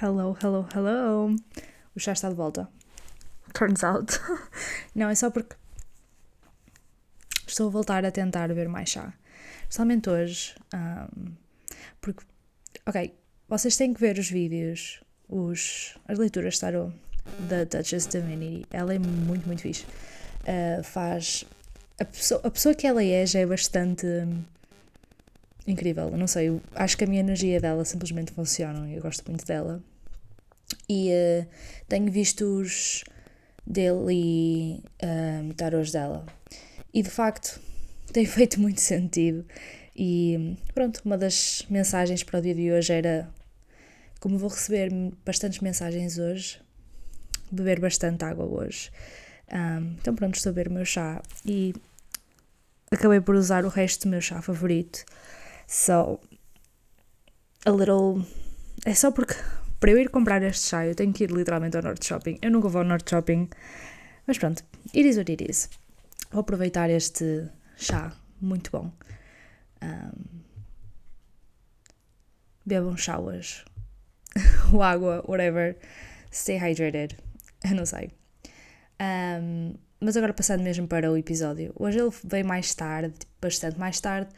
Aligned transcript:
Hello, 0.00 0.36
hello, 0.40 0.64
hello. 0.72 1.34
O 1.96 1.98
chá 1.98 2.12
está 2.12 2.28
de 2.28 2.36
volta. 2.36 2.68
Turns 3.52 3.82
out. 3.82 4.20
Não, 4.94 5.08
é 5.08 5.14
só 5.16 5.28
porque 5.28 5.56
estou 7.44 7.66
a 7.66 7.70
voltar 7.70 8.04
a 8.04 8.12
tentar 8.12 8.46
beber 8.46 8.68
mais 8.68 8.90
chá. 8.90 9.12
Especialmente 9.62 10.08
hoje. 10.08 10.54
Um, 10.72 11.32
porque, 12.00 12.24
ok, 12.86 13.12
vocês 13.48 13.76
têm 13.76 13.92
que 13.92 14.00
ver 14.00 14.16
os 14.20 14.30
vídeos, 14.30 15.02
os, 15.28 15.98
as 16.06 16.16
leituras 16.16 16.54
de 16.54 16.60
tarot 16.60 16.94
da 17.48 17.64
Duchess 17.64 18.08
Divinity. 18.08 18.66
Ela 18.70 18.94
é 18.94 19.00
muito, 19.00 19.48
muito 19.48 19.62
fixe. 19.62 19.84
Uh, 20.44 20.80
faz. 20.84 21.44
A 21.98 22.04
pessoa, 22.04 22.40
a 22.44 22.50
pessoa 22.52 22.72
que 22.72 22.86
ela 22.86 23.02
é 23.02 23.26
já 23.26 23.40
é 23.40 23.46
bastante 23.46 24.06
incrível. 25.70 26.10
Não 26.16 26.26
sei, 26.26 26.60
acho 26.74 26.96
que 26.96 27.04
a 27.04 27.06
minha 27.06 27.20
energia 27.20 27.60
dela 27.60 27.84
simplesmente 27.84 28.32
funciona. 28.32 28.90
Eu 28.90 29.02
gosto 29.02 29.24
muito 29.28 29.44
dela. 29.46 29.82
E 30.88 31.10
uh, 31.10 31.46
tenho 31.88 32.10
visto 32.10 32.44
os 32.44 33.04
dele 33.66 34.82
uh, 35.02 35.54
tarots 35.54 35.92
dela. 35.92 36.26
E 36.92 37.02
de 37.02 37.10
facto 37.10 37.60
tem 38.12 38.24
feito 38.24 38.60
muito 38.60 38.80
sentido. 38.80 39.44
E 39.94 40.56
pronto, 40.74 41.00
uma 41.04 41.18
das 41.18 41.66
mensagens 41.68 42.22
para 42.22 42.38
o 42.38 42.42
dia 42.42 42.54
de 42.54 42.70
hoje 42.70 42.92
era 42.92 43.28
como 44.20 44.38
vou 44.38 44.48
receber 44.48 44.90
bastantes 45.24 45.60
mensagens 45.60 46.18
hoje, 46.18 46.60
beber 47.50 47.80
bastante 47.80 48.24
água 48.24 48.44
hoje. 48.44 48.90
Um, 49.52 49.96
então 50.00 50.14
pronto, 50.14 50.36
estou 50.36 50.50
a 50.50 50.52
beber 50.52 50.70
o 50.70 50.74
meu 50.74 50.84
chá 50.84 51.22
e 51.44 51.74
acabei 52.90 53.20
por 53.20 53.34
usar 53.34 53.64
o 53.64 53.68
resto 53.68 54.02
do 54.02 54.10
meu 54.10 54.20
chá 54.20 54.40
favorito. 54.42 55.04
So, 55.68 56.18
a 57.66 57.70
little. 57.70 58.24
É 58.86 58.94
só 58.94 59.10
porque 59.12 59.34
para 59.78 59.90
eu 59.90 59.98
ir 59.98 60.08
comprar 60.08 60.42
este 60.42 60.68
chá 60.68 60.86
eu 60.86 60.94
tenho 60.94 61.12
que 61.12 61.24
ir 61.24 61.30
literalmente 61.30 61.76
ao 61.76 61.82
Norte 61.82 62.06
Shopping. 62.06 62.38
Eu 62.40 62.50
nunca 62.50 62.68
vou 62.68 62.80
ao 62.80 62.88
Norte 62.88 63.10
Shopping, 63.10 63.50
mas 64.26 64.38
pronto, 64.38 64.64
it 64.94 65.06
is 65.06 65.18
what 65.18 65.30
it 65.30 65.44
is. 65.46 65.68
Vou 66.30 66.40
aproveitar 66.40 66.88
este 66.88 67.50
chá 67.76 68.16
muito 68.40 68.70
bom. 68.70 68.90
Um, 69.82 70.40
bebam 72.64 72.96
chá 72.96 73.18
hoje. 73.18 73.62
ou 74.72 74.82
água, 74.82 75.22
whatever. 75.28 75.76
Stay 76.32 76.56
hydrated. 76.56 77.14
Eu 77.62 77.76
não 77.76 77.84
sei. 77.84 78.10
Um, 79.00 79.74
mas 80.00 80.16
agora 80.16 80.32
passando 80.32 80.62
mesmo 80.62 80.88
para 80.88 81.12
o 81.12 81.16
episódio. 81.16 81.74
Hoje 81.76 81.98
ele 81.98 82.10
veio 82.24 82.46
mais 82.46 82.74
tarde, 82.74 83.18
bastante 83.38 83.78
mais 83.78 84.00
tarde, 84.00 84.30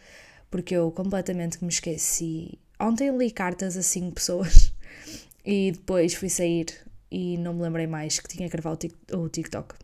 porque 0.50 0.74
eu 0.74 0.90
completamente 0.90 1.62
me 1.62 1.70
esqueci. 1.70 2.58
Ontem 2.78 3.16
li 3.16 3.30
cartas 3.30 3.76
a 3.76 3.82
cinco 3.82 4.16
pessoas 4.16 4.72
e 5.44 5.72
depois 5.72 6.14
fui 6.14 6.28
sair 6.28 6.66
e 7.10 7.36
não 7.38 7.54
me 7.54 7.62
lembrei 7.62 7.86
mais 7.86 8.18
que 8.18 8.28
tinha 8.28 8.48
que 8.48 8.56
gravar 8.56 8.76
o 9.12 9.28
TikTok, 9.28 9.74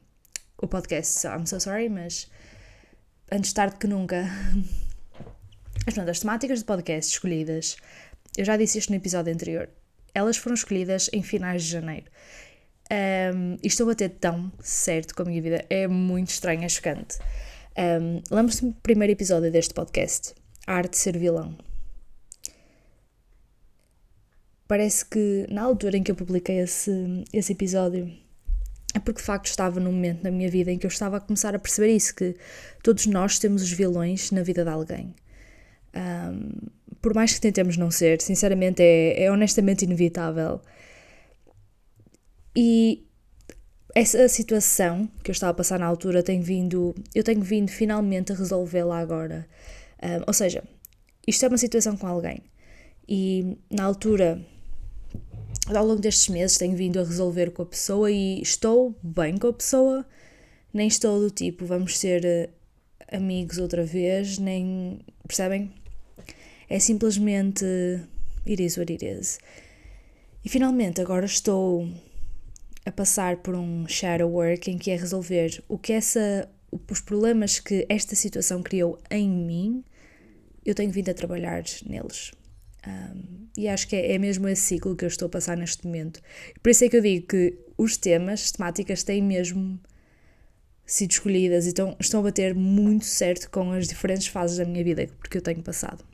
o 0.59 0.67
podcast. 0.67 1.21
So 1.21 1.29
I'm 1.29 1.47
so 1.47 1.61
sorry, 1.61 1.89
mas 1.89 2.31
antes 3.31 3.53
tarde 3.53 3.77
que 3.77 3.87
nunca. 3.87 4.25
Mas 5.85 5.95
pronto, 5.95 6.11
as 6.11 6.19
temáticas 6.19 6.61
de 6.61 6.65
podcast 6.65 7.13
escolhidas, 7.13 7.77
eu 8.37 8.45
já 8.45 8.57
disse 8.57 8.79
isto 8.79 8.91
no 8.91 8.97
episódio 8.97 9.33
anterior, 9.33 9.69
elas 10.13 10.37
foram 10.37 10.55
escolhidas 10.55 11.09
em 11.13 11.23
finais 11.23 11.63
de 11.63 11.71
janeiro. 11.71 12.07
Um, 12.91 13.57
e 13.63 13.69
estou 13.69 13.85
a 13.85 13.91
bater 13.91 14.09
tão 14.19 14.51
certo 14.59 15.15
com 15.15 15.23
a 15.23 15.27
minha 15.27 15.41
vida, 15.41 15.65
é 15.71 15.87
muito 15.87 16.31
estranho, 16.31 16.65
é 16.65 16.69
chocante. 16.69 17.19
Um, 17.79 18.21
Lembro-se 18.35 18.65
do 18.65 18.73
primeiro 18.83 19.13
episódio 19.13 19.53
deste 19.53 19.75
podcast 19.75 20.35
a 20.67 20.75
arte 20.75 20.93
de 20.93 20.99
ser 20.99 21.17
vilão. 21.17 21.57
Parece 24.69 25.05
que 25.05 25.47
na 25.49 25.63
altura 25.63 25.97
em 25.97 26.03
que 26.03 26.11
eu 26.11 26.17
publiquei 26.17 26.59
esse, 26.59 27.25
esse 27.33 27.53
episódio 27.53 28.13
é 28.95 28.99
porque 28.99 29.21
de 29.21 29.27
facto 29.27 29.47
estava 29.47 29.79
num 29.79 29.93
momento 29.93 30.25
na 30.25 30.31
minha 30.31 30.51
vida 30.51 30.73
em 30.73 30.79
que 30.79 30.87
eu 30.87 30.89
estava 30.89 31.19
a 31.19 31.21
começar 31.21 31.55
a 31.55 31.59
perceber 31.59 31.95
isso, 31.95 32.15
que 32.15 32.35
todos 32.83 33.07
nós 33.07 33.39
temos 33.39 33.63
os 33.63 33.71
vilões 33.71 34.31
na 34.31 34.43
vida 34.43 34.65
de 34.65 34.71
alguém. 34.71 35.15
Um, 35.95 36.51
por 37.01 37.15
mais 37.15 37.35
que 37.35 37.41
tentemos 37.41 37.77
não 37.77 37.91
ser, 37.91 38.21
sinceramente 38.21 38.83
é, 38.83 39.25
é 39.25 39.31
honestamente 39.31 39.85
inevitável. 39.85 40.61
E 42.57 43.07
essa 43.95 44.29
situação 44.29 45.09
que 45.23 45.31
eu 45.31 45.33
estava 45.33 45.51
a 45.51 45.55
passar 45.55 45.79
na 45.79 45.87
altura 45.87 46.23
tem 46.23 46.41
vindo, 46.41 46.95
eu 47.15 47.23
tenho 47.23 47.43
vindo 47.43 47.71
finalmente 47.71 48.33
a 48.33 48.35
resolvê-la 48.35 48.99
agora. 48.99 49.47
Um, 50.07 50.23
ou 50.27 50.33
seja, 50.33 50.63
isto 51.27 51.45
é 51.45 51.49
uma 51.49 51.59
situação 51.59 51.97
com 51.97 52.07
alguém 52.07 52.41
e 53.09 53.57
na 53.71 53.85
altura, 53.85 54.45
ao 55.67 55.87
longo 55.87 56.01
destes 56.01 56.29
meses, 56.29 56.59
tenho 56.59 56.77
vindo 56.77 57.01
a 57.01 57.05
resolver 57.05 57.51
com 57.51 57.63
a 57.63 57.67
pessoa 57.67 58.11
e 58.11 58.41
estou 58.41 58.95
bem 59.03 59.37
com 59.37 59.49
a 59.49 59.53
pessoa, 59.53 60.07
nem 60.73 60.89
estou 60.89 61.21
do 61.21 61.31
tipo 61.31 61.65
vamos 61.65 61.99
ser 61.99 62.25
eh, 62.25 62.51
amigos 63.13 63.59
outra 63.59 63.85
vez, 63.85 64.39
nem 64.39 65.01
percebem? 65.27 65.73
É 66.69 66.79
simplesmente 66.79 67.65
it 68.47 68.63
is 68.63 68.77
what 68.77 68.93
it 68.93 69.05
is. 69.05 69.39
E 70.45 70.49
finalmente 70.49 71.01
agora 71.01 71.27
estou 71.27 71.89
a 72.85 72.93
passar 72.93 73.39
por 73.39 73.55
um 73.55 73.87
shadow 73.89 74.31
work 74.31 74.71
em 74.71 74.79
que 74.79 74.91
é 74.91 74.97
resolver 74.97 75.63
o 75.69 75.79
que 75.79 75.93
essa 75.93 76.49
os 76.91 77.01
problemas 77.01 77.59
que 77.59 77.87
esta 77.89 78.15
situação 78.15 78.63
criou 78.63 78.99
em 79.11 79.29
mim, 79.29 79.85
eu 80.67 80.75
tenho 80.75 80.91
vindo 80.91 81.09
a 81.11 81.15
trabalhar 81.15 81.63
neles. 81.87 82.33
Um, 82.87 83.47
e 83.57 83.69
acho 83.69 83.89
que 83.89 83.97
é, 83.97 84.15
é, 84.15 84.19
mesmo 84.19 84.49
esse 84.49 84.63
ciclo 84.63 84.95
que 84.95 85.05
eu 85.05 85.09
estou 85.09 85.27
a 85.27 85.29
passar 85.29 85.57
neste 85.57 85.85
momento. 85.87 86.21
Por 86.63 86.71
isso 86.71 86.85
é 86.85 86.89
que 86.89 86.97
eu 86.97 87.01
digo 87.01 87.27
que 87.27 87.59
os 87.79 87.97
temas, 87.97 88.43
as 88.43 88.53
temáticas, 88.53 89.03
têm 89.03 89.23
mesmo 89.23 89.81
sido 90.85 91.11
escolhidas 91.11 91.67
e 91.67 91.69
estão, 91.69 91.97
estão 91.99 92.21
a 92.21 92.25
bater 92.25 92.55
muito 92.55 93.05
certo 93.05 93.51
com 93.51 93.73
as 93.73 93.89
diferentes 93.89 94.29
fases 94.29 94.59
da 94.59 94.65
minha 94.65 94.85
vida 94.85 95.09
porque 95.19 95.39
eu 95.39 95.43
tenho 95.43 95.63
passado. 95.63 96.05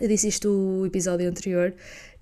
Eu 0.00 0.08
disse 0.08 0.28
isto 0.28 0.48
no 0.48 0.86
episódio 0.86 1.28
anterior, 1.28 1.74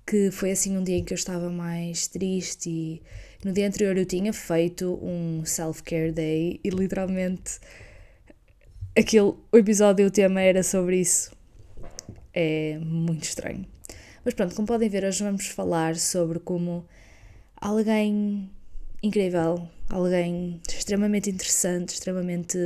que 0.07 0.31
foi 0.31 0.53
assim 0.53 0.77
um 0.77 0.83
dia 0.83 0.97
em 0.97 1.05
que 1.05 1.13
eu 1.13 1.17
estava 1.17 1.51
mais 1.51 2.07
triste 2.07 2.71
e 2.71 3.03
no 3.45 3.53
dia 3.53 3.67
anterior 3.67 3.97
eu 3.97 4.07
tinha 4.07 4.33
feito 4.33 4.99
um 5.03 5.45
self-care 5.45 6.13
day 6.13 6.61
e 6.63 6.71
literalmente 6.71 7.59
aquele, 8.97 9.35
o 9.53 9.57
episódio, 9.57 10.07
o 10.07 10.11
tema 10.11 10.41
era 10.41 10.63
sobre 10.63 11.01
isso. 11.01 11.36
É 12.39 12.79
muito 12.79 13.23
estranho. 13.23 13.65
Mas 14.23 14.35
pronto, 14.35 14.55
como 14.55 14.69
podem 14.69 14.91
ver, 14.91 15.05
hoje 15.05 15.25
vamos 15.25 15.47
falar 15.47 15.97
sobre 15.97 16.39
como 16.39 16.87
alguém 17.57 18.51
incrível, 19.03 19.67
alguém 19.89 20.61
extremamente 20.69 21.31
interessante, 21.31 21.95
extremamente 21.95 22.59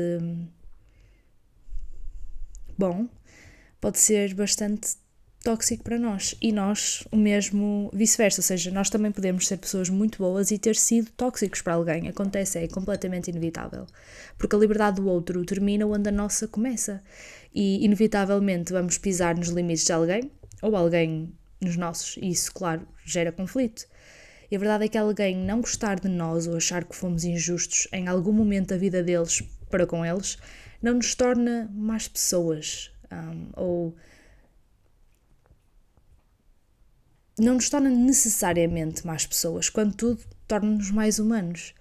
bom, 2.77 3.09
pode 3.81 4.01
ser 4.01 4.35
bastante 4.35 4.97
tóxico 5.43 5.83
para 5.83 5.99
nós 5.99 6.35
e 6.41 6.53
nós 6.53 7.07
o 7.11 7.17
mesmo 7.17 7.91
vice-versa, 7.93 8.41
ou 8.41 8.45
seja, 8.45 8.71
nós 8.71 8.91
também 8.91 9.11
podemos 9.11 9.47
ser 9.47 9.57
pessoas 9.57 9.89
muito 9.89 10.19
boas 10.19 10.51
e 10.51 10.59
ter 10.59 10.77
sido 10.77 11.11
tóxicos 11.13 11.63
para 11.63 11.75
alguém. 11.75 12.09
Acontece, 12.09 12.59
é 12.59 12.69
completamente 12.69 13.31
inevitável. 13.31 13.87
Porque 14.39 14.55
a 14.55 14.59
liberdade 14.59 14.97
do 14.97 15.09
outro 15.09 15.45
termina 15.45 15.87
onde 15.87 16.09
a 16.09 16.13
nossa 16.13 16.47
começa 16.47 17.03
e 17.55 17.85
inevitavelmente 17.85 18.73
vamos 18.73 18.99
pisar 18.99 19.37
nos 19.37 19.49
limites 19.49 19.85
de 19.85 19.93
alguém 19.93 20.31
ou 20.63 20.77
alguém 20.77 21.33
nos 21.61 21.77
nossos, 21.77 22.17
e 22.17 22.31
isso, 22.31 22.53
claro, 22.53 22.87
gera 23.05 23.33
conflito. 23.33 23.87
E 24.51 24.57
a 24.57 24.59
verdade 24.59 24.85
é 24.85 24.89
que 24.89 24.99
alguém 24.99 25.37
não 25.37 25.61
gostar 25.61 26.01
de 26.01 26.09
nós 26.09 26.47
ou 26.47 26.57
achar 26.57 26.85
que 26.85 26.97
fomos 26.97 27.25
injustos 27.25 27.87
em 27.93 28.09
algum 28.09 28.33
momento 28.33 28.69
da 28.69 28.77
vida 28.77 29.03
deles 29.03 29.43
para 29.71 29.87
com 29.87 30.05
eles 30.05 30.39
não 30.83 30.95
nos 30.95 31.15
torna 31.15 31.71
mais 31.73 32.09
pessoas 32.09 32.91
um, 33.13 33.49
ou 33.55 33.97
não 37.41 37.55
nos 37.55 37.71
torna 37.71 37.91
necessariamente 37.91 39.07
mais 39.07 39.27
pessoas, 39.27 39.69
quando 39.69 39.95
tudo 39.95 40.21
torna-nos 40.47 40.91
mais 40.91 41.19
humanos. 41.19 41.75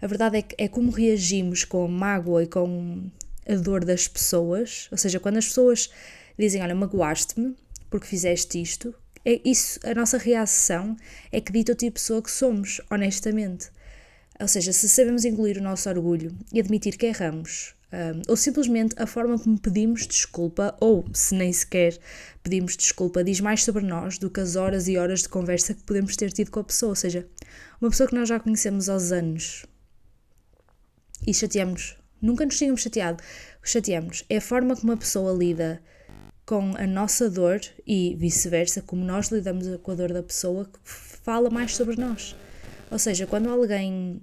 A 0.00 0.06
verdade 0.06 0.38
é 0.38 0.42
que 0.42 0.54
é 0.58 0.68
como 0.68 0.90
reagimos 0.90 1.64
com 1.64 1.84
a 1.84 1.88
mágoa 1.88 2.42
e 2.42 2.46
com 2.46 3.10
a 3.48 3.54
dor 3.54 3.84
das 3.84 4.08
pessoas, 4.08 4.88
ou 4.90 4.98
seja, 4.98 5.20
quando 5.20 5.38
as 5.38 5.46
pessoas 5.46 5.90
dizem, 6.38 6.62
olha, 6.62 6.74
magoaste-me 6.74 7.56
porque 7.88 8.06
fizeste 8.06 8.60
isto, 8.60 8.94
é 9.24 9.40
isso, 9.44 9.80
a 9.84 9.94
nossa 9.94 10.18
reação 10.18 10.96
é 11.32 11.40
que 11.40 11.50
dita 11.52 11.72
o 11.72 11.74
tipo 11.74 11.96
de 11.96 12.00
pessoa 12.00 12.22
que 12.22 12.30
somos, 12.30 12.80
honestamente. 12.90 13.70
Ou 14.38 14.46
seja, 14.46 14.72
se 14.72 14.88
sabemos 14.88 15.24
engolir 15.24 15.58
o 15.58 15.62
nosso 15.62 15.88
orgulho 15.88 16.36
e 16.52 16.60
admitir 16.60 16.96
que 16.96 17.06
erramos, 17.06 17.74
um, 17.96 18.22
ou 18.28 18.36
simplesmente 18.36 18.94
a 18.98 19.06
forma 19.06 19.38
como 19.38 19.58
pedimos 19.58 20.06
desculpa, 20.06 20.76
ou 20.78 21.06
se 21.14 21.34
nem 21.34 21.50
sequer 21.50 21.98
pedimos 22.42 22.76
desculpa, 22.76 23.24
diz 23.24 23.40
mais 23.40 23.64
sobre 23.64 23.84
nós 23.84 24.18
do 24.18 24.28
que 24.28 24.38
as 24.38 24.54
horas 24.54 24.86
e 24.86 24.98
horas 24.98 25.22
de 25.22 25.30
conversa 25.30 25.72
que 25.72 25.82
podemos 25.82 26.14
ter 26.14 26.30
tido 26.30 26.50
com 26.50 26.60
a 26.60 26.64
pessoa. 26.64 26.90
Ou 26.90 26.96
seja, 26.96 27.26
uma 27.80 27.88
pessoa 27.88 28.06
que 28.06 28.14
nós 28.14 28.28
já 28.28 28.38
conhecemos 28.38 28.90
aos 28.90 29.12
anos 29.12 29.64
e 31.26 31.32
chateamos, 31.32 31.96
nunca 32.20 32.44
nos 32.44 32.58
tínhamos 32.58 32.82
chateado, 32.82 33.22
chateamos. 33.62 34.24
É 34.28 34.36
a 34.36 34.42
forma 34.42 34.76
como 34.76 34.92
a 34.92 34.96
pessoa 34.96 35.32
lida 35.32 35.82
com 36.44 36.76
a 36.76 36.86
nossa 36.86 37.30
dor 37.30 37.60
e 37.86 38.14
vice-versa, 38.16 38.82
como 38.82 39.04
nós 39.04 39.28
lidamos 39.28 39.66
com 39.82 39.90
a 39.90 39.94
dor 39.94 40.12
da 40.12 40.22
pessoa 40.22 40.66
que 40.66 40.78
fala 40.84 41.48
mais 41.48 41.74
sobre 41.74 41.96
nós. 41.96 42.36
Ou 42.90 42.98
seja, 42.98 43.26
quando 43.26 43.48
alguém. 43.48 44.20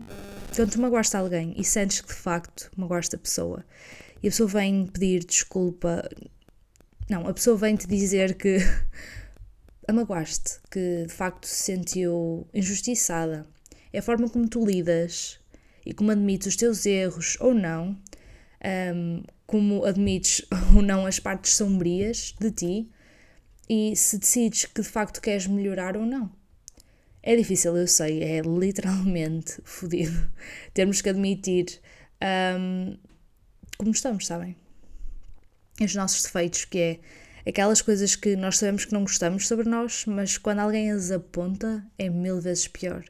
Quando 0.55 0.71
tu 0.71 0.81
magoaste 0.81 1.17
alguém 1.17 1.53
e 1.57 1.63
sentes 1.63 2.01
que 2.01 2.09
de 2.09 2.13
facto 2.13 2.69
magoaste 2.77 3.15
a 3.15 3.19
pessoa 3.19 3.65
e 4.21 4.27
a 4.27 4.31
pessoa 4.31 4.47
vem 4.47 4.85
pedir 4.87 5.25
desculpa. 5.25 6.07
Não, 7.09 7.27
a 7.27 7.33
pessoa 7.33 7.57
vem 7.57 7.75
te 7.75 7.87
dizer 7.87 8.35
que 8.35 8.57
a 9.87 9.93
magoaste, 9.93 10.59
que 10.71 11.05
de 11.07 11.13
facto 11.13 11.45
se 11.45 11.63
sentiu 11.63 12.47
injustiçada. 12.53 13.45
É 13.91 13.99
a 13.99 14.01
forma 14.01 14.29
como 14.29 14.47
tu 14.47 14.65
lidas 14.65 15.39
e 15.85 15.93
como 15.93 16.11
admites 16.11 16.47
os 16.47 16.55
teus 16.55 16.85
erros 16.85 17.37
ou 17.39 17.53
não, 17.53 17.97
um, 18.95 19.23
como 19.45 19.83
admites 19.85 20.41
ou 20.73 20.81
não 20.81 21.05
as 21.05 21.19
partes 21.19 21.55
sombrias 21.55 22.33
de 22.39 22.51
ti 22.51 22.91
e 23.69 23.95
se 23.95 24.17
decides 24.17 24.65
que 24.65 24.81
de 24.81 24.87
facto 24.87 25.21
queres 25.21 25.47
melhorar 25.47 25.97
ou 25.97 26.05
não. 26.05 26.31
É 27.25 27.37
difícil, 27.37 27.77
eu 27.77 27.87
sei, 27.87 28.21
é 28.21 28.41
literalmente 28.41 29.59
fodido. 29.63 30.29
Temos 30.73 31.01
que 31.01 31.09
admitir 31.09 31.79
um, 32.59 32.97
como 33.77 33.91
estamos, 33.91 34.27
sabem? 34.27 34.57
Os 35.79 35.95
nossos 35.95 36.21
defeitos, 36.23 36.65
que 36.65 36.79
é 36.79 36.99
aquelas 37.49 37.81
coisas 37.81 38.15
que 38.17 38.35
nós 38.35 38.57
sabemos 38.57 38.83
que 38.83 38.91
não 38.91 39.01
gostamos 39.01 39.47
sobre 39.47 39.69
nós, 39.69 40.05
mas 40.05 40.37
quando 40.37 40.59
alguém 40.59 40.91
as 40.91 41.11
aponta 41.11 41.85
é 41.97 42.09
mil 42.09 42.41
vezes 42.41 42.67
pior. 42.67 43.05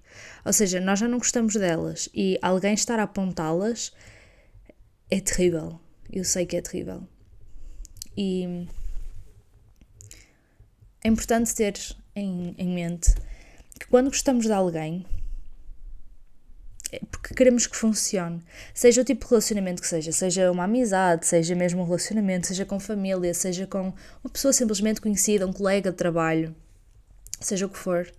Ou 0.45 0.53
seja, 0.53 0.79
nós 0.79 0.99
já 0.99 1.07
não 1.07 1.17
gostamos 1.17 1.55
delas 1.55 2.07
e 2.13 2.37
alguém 2.41 2.75
estar 2.75 2.99
a 2.99 3.03
apontá-las 3.03 3.91
é 5.09 5.19
terrível. 5.19 5.79
Eu 6.11 6.23
sei 6.23 6.45
que 6.45 6.55
é 6.55 6.61
terrível. 6.61 7.07
E 8.15 8.67
é 11.03 11.07
importante 11.07 11.53
ter 11.55 11.73
em, 12.15 12.53
em 12.59 12.69
mente 12.69 13.15
que 13.83 13.89
quando 13.89 14.09
gostamos 14.09 14.45
de 14.45 14.51
alguém, 14.53 15.05
é 16.91 16.99
porque 17.11 17.33
queremos 17.33 17.67
que 17.67 17.75
funcione. 17.75 18.41
Seja 18.73 19.01
o 19.01 19.03
tipo 19.03 19.25
de 19.25 19.29
relacionamento 19.29 19.81
que 19.81 19.87
seja, 19.87 20.11
seja 20.11 20.49
uma 20.51 20.63
amizade, 20.63 21.27
seja 21.27 21.53
mesmo 21.53 21.81
um 21.81 21.85
relacionamento, 21.85 22.47
seja 22.47 22.65
com 22.65 22.79
família, 22.79 23.33
seja 23.33 23.67
com 23.67 23.93
uma 24.23 24.29
pessoa 24.31 24.53
simplesmente 24.53 25.01
conhecida, 25.01 25.45
um 25.45 25.51
colega 25.51 25.91
de 25.91 25.97
trabalho, 25.97 26.55
seja 27.41 27.65
o 27.65 27.69
que 27.69 27.77
for. 27.77 28.09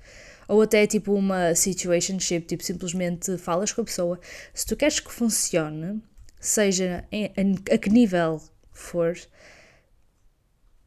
Ou 0.47 0.61
até 0.61 0.87
tipo 0.87 1.15
uma 1.15 1.55
situationship, 1.55 2.43
tipo 2.43 2.63
simplesmente 2.63 3.39
falas 3.39 3.73
com 3.73 3.81
a 3.81 3.85
pessoa. 3.85 4.21
Se 4.53 4.67
tu 4.67 4.77
queres 4.77 5.01
que 5.01 5.11
funcione, 5.11 6.03
seja 6.39 7.07
em, 7.11 7.27
a, 7.27 7.75
a 7.75 7.79
que 7.79 7.89
nível 7.89 8.43
for, 8.71 9.17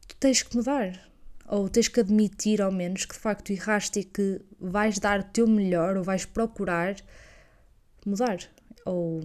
tu 0.06 0.14
tens 0.20 0.42
que 0.42 0.54
mudar 0.56 1.07
ou 1.48 1.68
tens 1.68 1.88
que 1.88 2.00
admitir 2.00 2.60
ao 2.60 2.70
menos 2.70 3.06
que 3.06 3.14
de 3.14 3.20
facto 3.20 3.50
erraste 3.50 4.00
e 4.00 4.04
que 4.04 4.40
vais 4.60 4.98
dar 4.98 5.20
o 5.20 5.24
teu 5.24 5.48
melhor 5.48 5.96
ou 5.96 6.04
vais 6.04 6.24
procurar 6.24 6.94
mudar 8.04 8.38
ou 8.84 9.22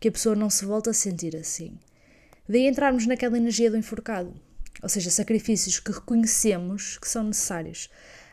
que 0.00 0.08
a 0.08 0.12
pessoa 0.12 0.34
não 0.34 0.50
se 0.50 0.64
volte 0.64 0.90
a 0.90 0.92
sentir 0.92 1.36
assim. 1.36 1.78
Daí 2.48 2.66
entrarmos 2.66 3.06
naquela 3.06 3.38
energia 3.38 3.70
do 3.70 3.76
enforcado, 3.76 4.34
ou 4.82 4.88
seja, 4.88 5.10
sacrifícios 5.10 5.80
que 5.80 5.92
reconhecemos 5.92 6.98
que 6.98 7.08
são 7.08 7.24
necessários. 7.24 7.88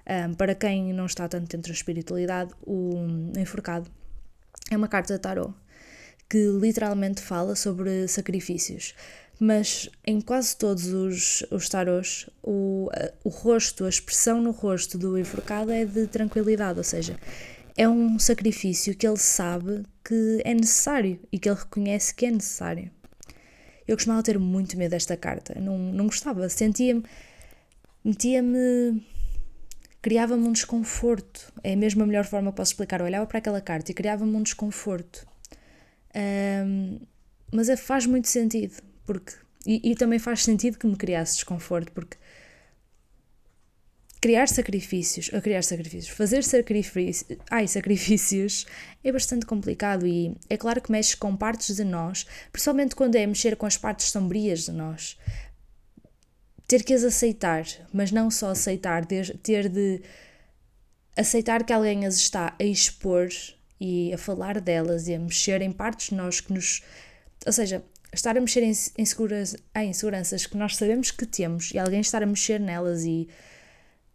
Um, 0.05 0.33
para 0.33 0.55
quem 0.55 0.91
não 0.91 1.05
está 1.05 1.29
tanto 1.29 1.47
dentro 1.47 1.71
da 1.71 1.77
espiritualidade, 1.77 2.51
o 2.65 2.95
enforcado 3.37 3.89
é 4.69 4.75
uma 4.75 4.87
carta 4.87 5.13
de 5.13 5.19
tarot 5.19 5.53
que 6.29 6.47
literalmente 6.59 7.21
fala 7.21 7.55
sobre 7.55 8.07
sacrifícios 8.07 8.95
mas 9.41 9.89
em 10.05 10.21
quase 10.21 10.55
todos 10.55 10.85
os, 10.93 11.43
os 11.49 11.67
tarôs, 11.67 12.29
o, 12.43 12.91
o 13.23 13.29
rosto, 13.29 13.85
a 13.85 13.89
expressão 13.89 14.39
no 14.39 14.51
rosto 14.51 14.99
do 14.99 15.17
enforcado 15.17 15.71
é 15.71 15.83
de 15.83 16.05
tranquilidade, 16.05 16.77
ou 16.77 16.83
seja, 16.83 17.17
é 17.75 17.89
um 17.89 18.19
sacrifício 18.19 18.95
que 18.95 19.07
ele 19.07 19.17
sabe 19.17 19.83
que 20.05 20.43
é 20.45 20.53
necessário 20.53 21.19
e 21.31 21.39
que 21.39 21.49
ele 21.49 21.57
reconhece 21.57 22.13
que 22.13 22.27
é 22.27 22.29
necessário. 22.29 22.91
Eu 23.87 23.95
costumava 23.97 24.21
ter 24.21 24.37
muito 24.37 24.77
medo 24.77 24.91
desta 24.91 25.17
carta, 25.17 25.59
não, 25.59 25.75
não 25.75 26.05
gostava, 26.05 26.47
sentia-me, 26.47 27.03
metia-me, 28.05 29.03
criava-me 30.03 30.47
um 30.47 30.51
desconforto. 30.51 31.51
É 31.63 31.75
mesmo 31.75 32.03
a 32.03 32.05
melhor 32.05 32.25
forma 32.25 32.51
que 32.51 32.57
posso 32.57 32.73
explicar. 32.73 32.99
Eu 32.99 33.07
olhava 33.07 33.25
para 33.25 33.39
aquela 33.39 33.59
carta 33.59 33.89
e 33.89 33.95
criava-me 33.95 34.35
um 34.35 34.43
desconforto. 34.43 35.25
Um, 36.15 36.99
mas 37.51 37.69
é, 37.69 37.75
faz 37.75 38.05
muito 38.05 38.27
sentido, 38.27 38.90
porque 39.05 39.33
e, 39.65 39.91
e, 39.91 39.95
também 39.95 40.17
faz 40.17 40.43
sentido 40.43 40.77
que 40.77 40.87
me 40.87 40.95
criasse 40.95 41.35
desconforto, 41.35 41.91
porque 41.91 42.17
criar 44.19 44.47
sacrifícios, 44.47 45.31
a 45.33 45.41
criar 45.41 45.63
sacrifícios, 45.63 46.15
fazer 46.15 46.43
sacrifícios, 46.43 47.37
ai, 47.49 47.67
sacrifícios 47.67 48.65
é 49.03 49.11
bastante 49.11 49.45
complicado 49.45 50.05
e 50.05 50.35
é 50.49 50.57
claro 50.57 50.81
que 50.81 50.91
mexe 50.91 51.17
com 51.17 51.35
partes 51.35 51.75
de 51.75 51.83
nós, 51.83 52.25
principalmente 52.51 52.95
quando 52.95 53.15
é 53.15 53.25
mexer 53.25 53.55
com 53.55 53.65
as 53.65 53.77
partes 53.77 54.11
sombrias 54.11 54.65
de 54.65 54.71
nós. 54.71 55.17
Ter 56.67 56.83
que 56.83 56.93
as 56.93 57.03
aceitar, 57.03 57.65
mas 57.91 58.11
não 58.11 58.31
só 58.31 58.51
aceitar, 58.51 59.05
ter 59.05 59.67
de 59.67 60.01
aceitar 61.17 61.63
que 61.63 61.73
alguém 61.73 62.05
as 62.05 62.15
está 62.15 62.55
a 62.59 62.63
expor 62.63 63.27
e 63.79 64.13
a 64.13 64.17
falar 64.17 64.61
delas 64.61 65.07
e 65.07 65.15
a 65.15 65.19
mexer 65.19 65.61
em 65.61 65.71
partes 65.71 66.09
de 66.09 66.15
nós 66.15 66.39
que 66.39 66.53
nos. 66.53 66.81
Ou 67.45 67.51
seja, 67.51 67.83
estar 68.13 68.37
a 68.37 68.41
mexer 68.41 68.63
em, 68.63 68.73
em, 68.97 69.05
em 69.05 69.91
que 69.91 70.57
nós 70.57 70.75
sabemos 70.75 71.11
que 71.11 71.25
temos 71.25 71.71
e 71.71 71.79
alguém 71.79 72.01
estar 72.01 72.21
a 72.21 72.25
mexer 72.25 72.59
nelas 72.59 73.03
e 73.03 73.29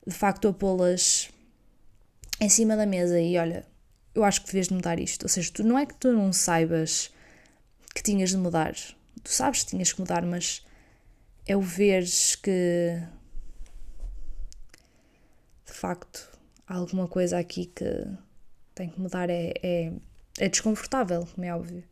de 0.07 0.15
facto 0.15 0.49
a 0.49 0.53
pô-las 0.53 1.31
em 2.41 2.49
cima 2.49 2.77
da 2.77 2.85
mesa 2.85 3.19
e 3.19 3.39
olha, 3.39 3.65
eu 4.15 4.23
acho 4.23 4.41
que 4.43 4.47
devias 4.49 4.69
de 4.69 4.75
mudar 4.75 4.99
isto. 4.99 5.23
Ou 5.25 5.29
seja, 5.29 5.51
tu 5.53 5.65
não 5.65 5.79
é 5.79 5.87
que 5.87 5.95
tu 5.95 6.13
não 6.13 6.33
saibas 6.33 7.11
que 7.95 8.03
tinhas 8.03 8.31
de 8.31 8.37
mudar, 8.37 8.75
tu 9.23 9.31
sabes 9.31 9.65
que 9.65 9.71
tinhas 9.71 9.93
que 9.93 10.01
mudar, 10.01 10.23
mas 10.23 10.65
é 11.47 11.57
o 11.57 11.63
veres 11.63 12.37
que 12.37 13.03
de 15.65 15.73
facto 15.73 16.31
há 16.67 16.75
alguma 16.75 17.09
coisa 17.09 17.39
aqui 17.39 17.67
que 17.67 18.07
tem 18.75 18.91
que 18.91 19.01
mudar, 19.01 19.31
é, 19.31 19.55
é, 19.63 19.93
é 20.39 20.49
desconfortável, 20.49 21.27
como 21.35 21.47
é 21.47 21.55
óbvio 21.55 21.83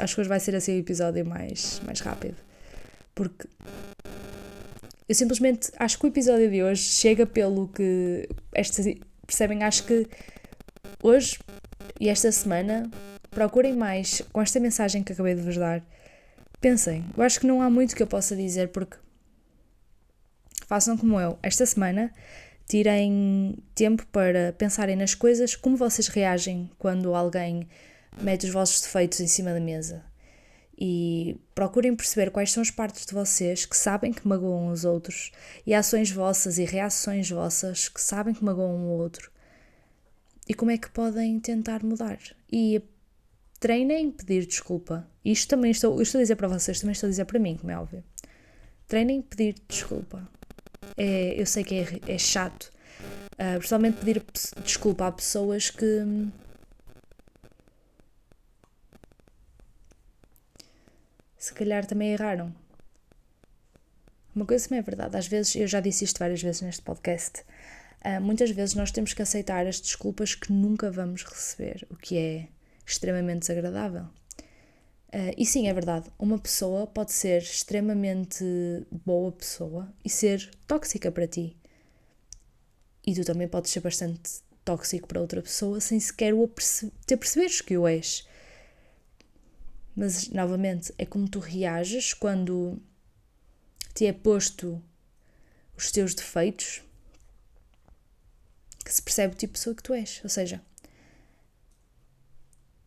acho 0.00 0.14
que 0.14 0.20
hoje 0.20 0.28
vai 0.28 0.40
ser 0.40 0.54
assim 0.54 0.76
o 0.76 0.80
episódio 0.80 1.24
mais, 1.24 1.80
mais 1.84 2.00
rápido. 2.00 2.36
Porque 3.14 3.48
eu 5.08 5.14
simplesmente 5.14 5.70
acho 5.78 5.98
que 5.98 6.06
o 6.06 6.08
episódio 6.08 6.50
de 6.50 6.62
hoje 6.62 6.82
chega 6.82 7.26
pelo 7.26 7.68
que 7.68 8.28
esta, 8.52 8.82
percebem, 9.26 9.62
acho 9.62 9.84
que 9.84 10.08
hoje 11.02 11.38
e 12.00 12.08
esta 12.08 12.32
semana 12.32 12.90
procurem 13.30 13.74
mais 13.74 14.22
com 14.32 14.40
esta 14.40 14.58
mensagem 14.58 15.02
que 15.02 15.12
acabei 15.12 15.34
de 15.34 15.42
vos 15.42 15.56
dar. 15.56 15.82
Pensem, 16.60 17.04
eu 17.16 17.22
acho 17.22 17.40
que 17.40 17.46
não 17.46 17.60
há 17.60 17.68
muito 17.68 17.94
que 17.94 18.02
eu 18.02 18.06
possa 18.06 18.34
dizer 18.34 18.68
porque 18.68 18.96
façam 20.66 20.96
como 20.96 21.20
eu. 21.20 21.38
Esta 21.42 21.66
semana 21.66 22.10
tirem 22.66 23.56
tempo 23.74 24.06
para 24.06 24.54
pensarem 24.54 24.96
nas 24.96 25.14
coisas, 25.14 25.54
como 25.54 25.76
vocês 25.76 26.08
reagem 26.08 26.70
quando 26.78 27.14
alguém 27.14 27.68
mete 28.20 28.46
os 28.46 28.52
vossos 28.52 28.80
defeitos 28.80 29.20
em 29.20 29.26
cima 29.26 29.52
da 29.52 29.60
mesa 29.60 30.04
e 30.78 31.36
procurem 31.54 31.94
perceber 31.94 32.30
quais 32.30 32.50
são 32.50 32.60
as 32.60 32.70
partes 32.70 33.06
de 33.06 33.14
vocês 33.14 33.64
que 33.64 33.76
sabem 33.76 34.12
que 34.12 34.26
magoam 34.26 34.68
os 34.68 34.84
outros 34.84 35.30
e 35.66 35.72
ações 35.72 36.10
vossas 36.10 36.58
e 36.58 36.64
reações 36.64 37.30
vossas 37.30 37.88
que 37.88 38.00
sabem 38.00 38.34
que 38.34 38.44
magoam 38.44 38.86
o 38.86 38.98
outro 38.98 39.30
e 40.48 40.54
como 40.54 40.70
é 40.70 40.78
que 40.78 40.90
podem 40.90 41.38
tentar 41.40 41.82
mudar. 41.82 42.18
E 42.52 42.82
treinem 43.58 44.10
pedir 44.10 44.46
desculpa. 44.46 45.08
Isto 45.24 45.48
também 45.48 45.70
estou, 45.70 46.02
estou 46.02 46.18
a 46.18 46.22
dizer 46.22 46.36
para 46.36 46.48
vocês, 46.48 46.80
também 46.80 46.92
estou 46.92 47.06
a 47.06 47.10
dizer 47.10 47.24
para 47.24 47.38
mim, 47.38 47.56
como 47.56 47.70
é 47.70 47.78
óbvio. 47.78 48.04
Treinem 48.86 49.22
pedir 49.22 49.54
desculpa. 49.66 50.28
É, 50.96 51.40
eu 51.40 51.46
sei 51.46 51.64
que 51.64 51.76
é, 51.76 52.00
é 52.06 52.18
chato, 52.18 52.70
uh, 53.32 53.56
principalmente 53.56 53.96
pedir 53.96 54.22
desculpa 54.62 55.06
a 55.06 55.12
pessoas 55.12 55.70
que 55.70 56.04
se 61.44 61.52
calhar 61.52 61.84
também 61.84 62.14
erraram. 62.14 62.54
Uma 64.34 64.46
coisa 64.46 64.66
também 64.66 64.78
é 64.78 64.82
verdade, 64.82 65.14
às 65.14 65.26
vezes, 65.26 65.54
eu 65.54 65.66
já 65.66 65.78
disse 65.78 66.02
isto 66.02 66.18
várias 66.18 66.42
vezes 66.42 66.62
neste 66.62 66.80
podcast, 66.80 67.42
uh, 68.02 68.18
muitas 68.18 68.50
vezes 68.50 68.74
nós 68.74 68.90
temos 68.90 69.12
que 69.12 69.20
aceitar 69.20 69.66
as 69.66 69.78
desculpas 69.78 70.34
que 70.34 70.50
nunca 70.50 70.90
vamos 70.90 71.22
receber, 71.22 71.86
o 71.90 71.96
que 71.96 72.16
é 72.16 72.48
extremamente 72.86 73.40
desagradável. 73.40 74.04
Uh, 75.12 75.36
e 75.36 75.44
sim, 75.44 75.68
é 75.68 75.74
verdade, 75.74 76.10
uma 76.18 76.38
pessoa 76.38 76.86
pode 76.86 77.12
ser 77.12 77.42
extremamente 77.42 78.42
boa 79.04 79.30
pessoa 79.30 79.92
e 80.02 80.08
ser 80.08 80.50
tóxica 80.66 81.12
para 81.12 81.26
ti. 81.26 81.58
E 83.06 83.14
tu 83.14 83.22
também 83.22 83.46
podes 83.46 83.70
ser 83.70 83.80
bastante 83.80 84.40
tóxico 84.64 85.06
para 85.06 85.20
outra 85.20 85.42
pessoa 85.42 85.78
sem 85.78 86.00
sequer 86.00 86.32
o 86.32 86.48
perce 86.48 86.90
ter 87.06 87.18
perceberes 87.18 87.60
que 87.60 87.76
o 87.76 87.86
és. 87.86 88.26
Mas, 89.94 90.28
novamente, 90.28 90.92
é 90.98 91.06
como 91.06 91.28
tu 91.28 91.38
reages 91.38 92.12
quando 92.12 92.82
te 93.94 94.06
é 94.06 94.12
posto 94.12 94.82
os 95.76 95.92
teus 95.92 96.14
defeitos 96.14 96.82
que 98.84 98.92
se 98.92 99.00
percebe 99.02 99.34
o 99.34 99.36
tipo 99.36 99.54
de 99.54 99.58
pessoa 99.58 99.74
que 99.74 99.82
tu 99.82 99.92
és. 99.94 100.20
Ou 100.22 100.28
seja, 100.28 100.60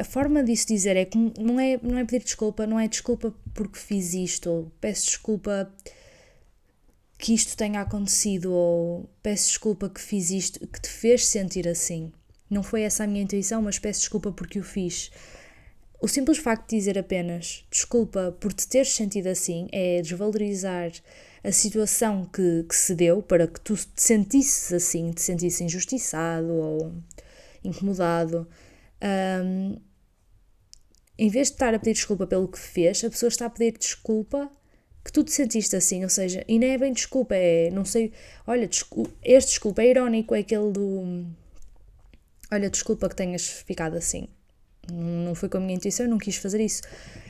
a 0.00 0.04
forma 0.04 0.42
disso 0.42 0.66
dizer 0.66 0.96
é 0.96 1.04
que 1.04 1.18
não 1.38 1.60
é, 1.60 1.78
não 1.82 1.98
é 1.98 2.04
pedir 2.06 2.24
desculpa, 2.24 2.66
não 2.66 2.80
é 2.80 2.88
desculpa 2.88 3.34
porque 3.52 3.78
fiz 3.78 4.14
isto, 4.14 4.48
ou 4.48 4.72
peço 4.80 5.04
desculpa 5.04 5.70
que 7.18 7.34
isto 7.34 7.54
tenha 7.54 7.82
acontecido, 7.82 8.50
ou 8.50 9.10
peço 9.22 9.48
desculpa 9.48 9.90
que 9.90 10.00
fiz 10.00 10.30
isto, 10.30 10.66
que 10.66 10.80
te 10.80 10.88
fez 10.88 11.26
sentir 11.26 11.68
assim. 11.68 12.10
Não 12.48 12.62
foi 12.62 12.80
essa 12.80 13.04
a 13.04 13.06
minha 13.06 13.22
intuição, 13.22 13.60
mas 13.60 13.78
peço 13.78 14.00
desculpa 14.00 14.32
porque 14.32 14.58
o 14.58 14.64
fiz. 14.64 15.10
O 16.00 16.08
simples 16.08 16.38
facto 16.38 16.70
de 16.70 16.76
dizer 16.78 16.98
apenas 16.98 17.62
desculpa 17.70 18.34
por 18.40 18.54
te 18.54 18.66
teres 18.66 18.92
sentido 18.94 19.26
assim 19.26 19.68
é 19.70 20.00
desvalorizar 20.00 20.90
a 21.44 21.52
situação 21.52 22.24
que, 22.24 22.64
que 22.66 22.74
se 22.74 22.94
deu 22.94 23.22
para 23.22 23.46
que 23.46 23.60
tu 23.60 23.74
te 23.74 24.02
sentisses 24.02 24.72
assim, 24.72 25.12
te 25.12 25.20
sentisses 25.20 25.60
injustiçado 25.60 26.52
ou 26.52 26.94
incomodado. 27.62 28.48
Um, 29.02 29.76
em 31.18 31.28
vez 31.28 31.48
de 31.48 31.54
estar 31.54 31.74
a 31.74 31.78
pedir 31.78 31.92
desculpa 31.92 32.26
pelo 32.26 32.48
que 32.48 32.58
fez, 32.58 33.04
a 33.04 33.10
pessoa 33.10 33.28
está 33.28 33.44
a 33.44 33.50
pedir 33.50 33.76
desculpa 33.76 34.50
que 35.04 35.12
tu 35.12 35.22
te 35.22 35.32
sentiste 35.32 35.76
assim, 35.76 36.02
ou 36.02 36.08
seja, 36.08 36.42
e 36.48 36.58
não 36.58 36.66
é 36.66 36.78
bem 36.78 36.94
desculpa, 36.94 37.34
é, 37.34 37.70
não 37.70 37.84
sei, 37.84 38.12
olha, 38.46 38.66
desculpa, 38.66 39.10
este 39.22 39.50
desculpa 39.50 39.82
é 39.82 39.90
irónico, 39.90 40.34
é 40.34 40.40
aquele 40.40 40.70
do, 40.72 41.26
olha, 42.50 42.70
desculpa 42.70 43.08
que 43.08 43.16
tenhas 43.16 43.46
ficado 43.46 43.96
assim, 43.96 44.28
não 44.92 45.34
foi 45.34 45.48
com 45.48 45.58
a 45.58 45.60
minha 45.60 45.74
intuição, 45.74 46.06
eu 46.06 46.10
não 46.10 46.18
quis 46.18 46.36
fazer 46.36 46.60
isso. 46.60 46.82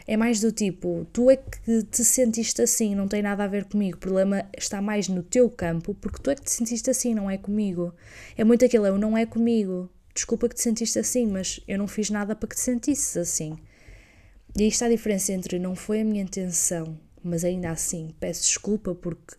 É 0.07 0.17
mais 0.17 0.41
do 0.41 0.51
tipo, 0.51 1.07
tu 1.13 1.31
é 1.31 1.37
que 1.37 1.83
te 1.85 2.05
sentiste 2.05 2.63
assim, 2.63 2.95
não 2.95 3.07
tem 3.07 3.23
nada 3.23 3.45
a 3.45 3.47
ver 3.47 3.65
comigo, 3.65 3.97
o 3.97 4.01
problema 4.01 4.45
está 4.57 4.81
mais 4.81 5.09
no 5.09 5.23
teu 5.23 5.49
campo, 5.49 5.95
porque 5.95 6.21
tu 6.23 6.31
é 6.31 6.35
que 6.35 6.43
te 6.43 6.51
sentiste 6.51 6.91
assim, 6.91 7.15
não 7.15 7.31
é 7.31 7.37
comigo. 7.39 7.95
É 8.37 8.45
muito 8.45 8.65
aquilo, 8.65 8.87
eu 8.87 8.99
não 8.99 9.17
é 9.17 9.27
comigo, 9.27 9.91
desculpa 10.15 10.49
que 10.49 10.55
te 10.55 10.63
sentiste 10.63 10.99
assim, 10.99 11.27
mas 11.27 11.61
eu 11.67 11.79
não 11.79 11.87
fiz 11.87 12.11
nada 12.11 12.35
para 12.35 12.49
que 12.49 12.57
te 12.57 12.61
sentisses 12.63 13.17
assim. 13.17 13.57
E 14.57 14.63
aí 14.63 14.69
está 14.69 14.87
a 14.87 14.91
diferença 14.91 15.33
entre 15.33 15.59
não 15.59 15.77
foi 15.77 16.01
a 16.01 16.05
minha 16.05 16.23
intenção, 16.23 16.99
mas 17.23 17.45
ainda 17.45 17.71
assim 17.71 18.15
peço 18.19 18.43
desculpa 18.43 18.95
porque, 18.95 19.37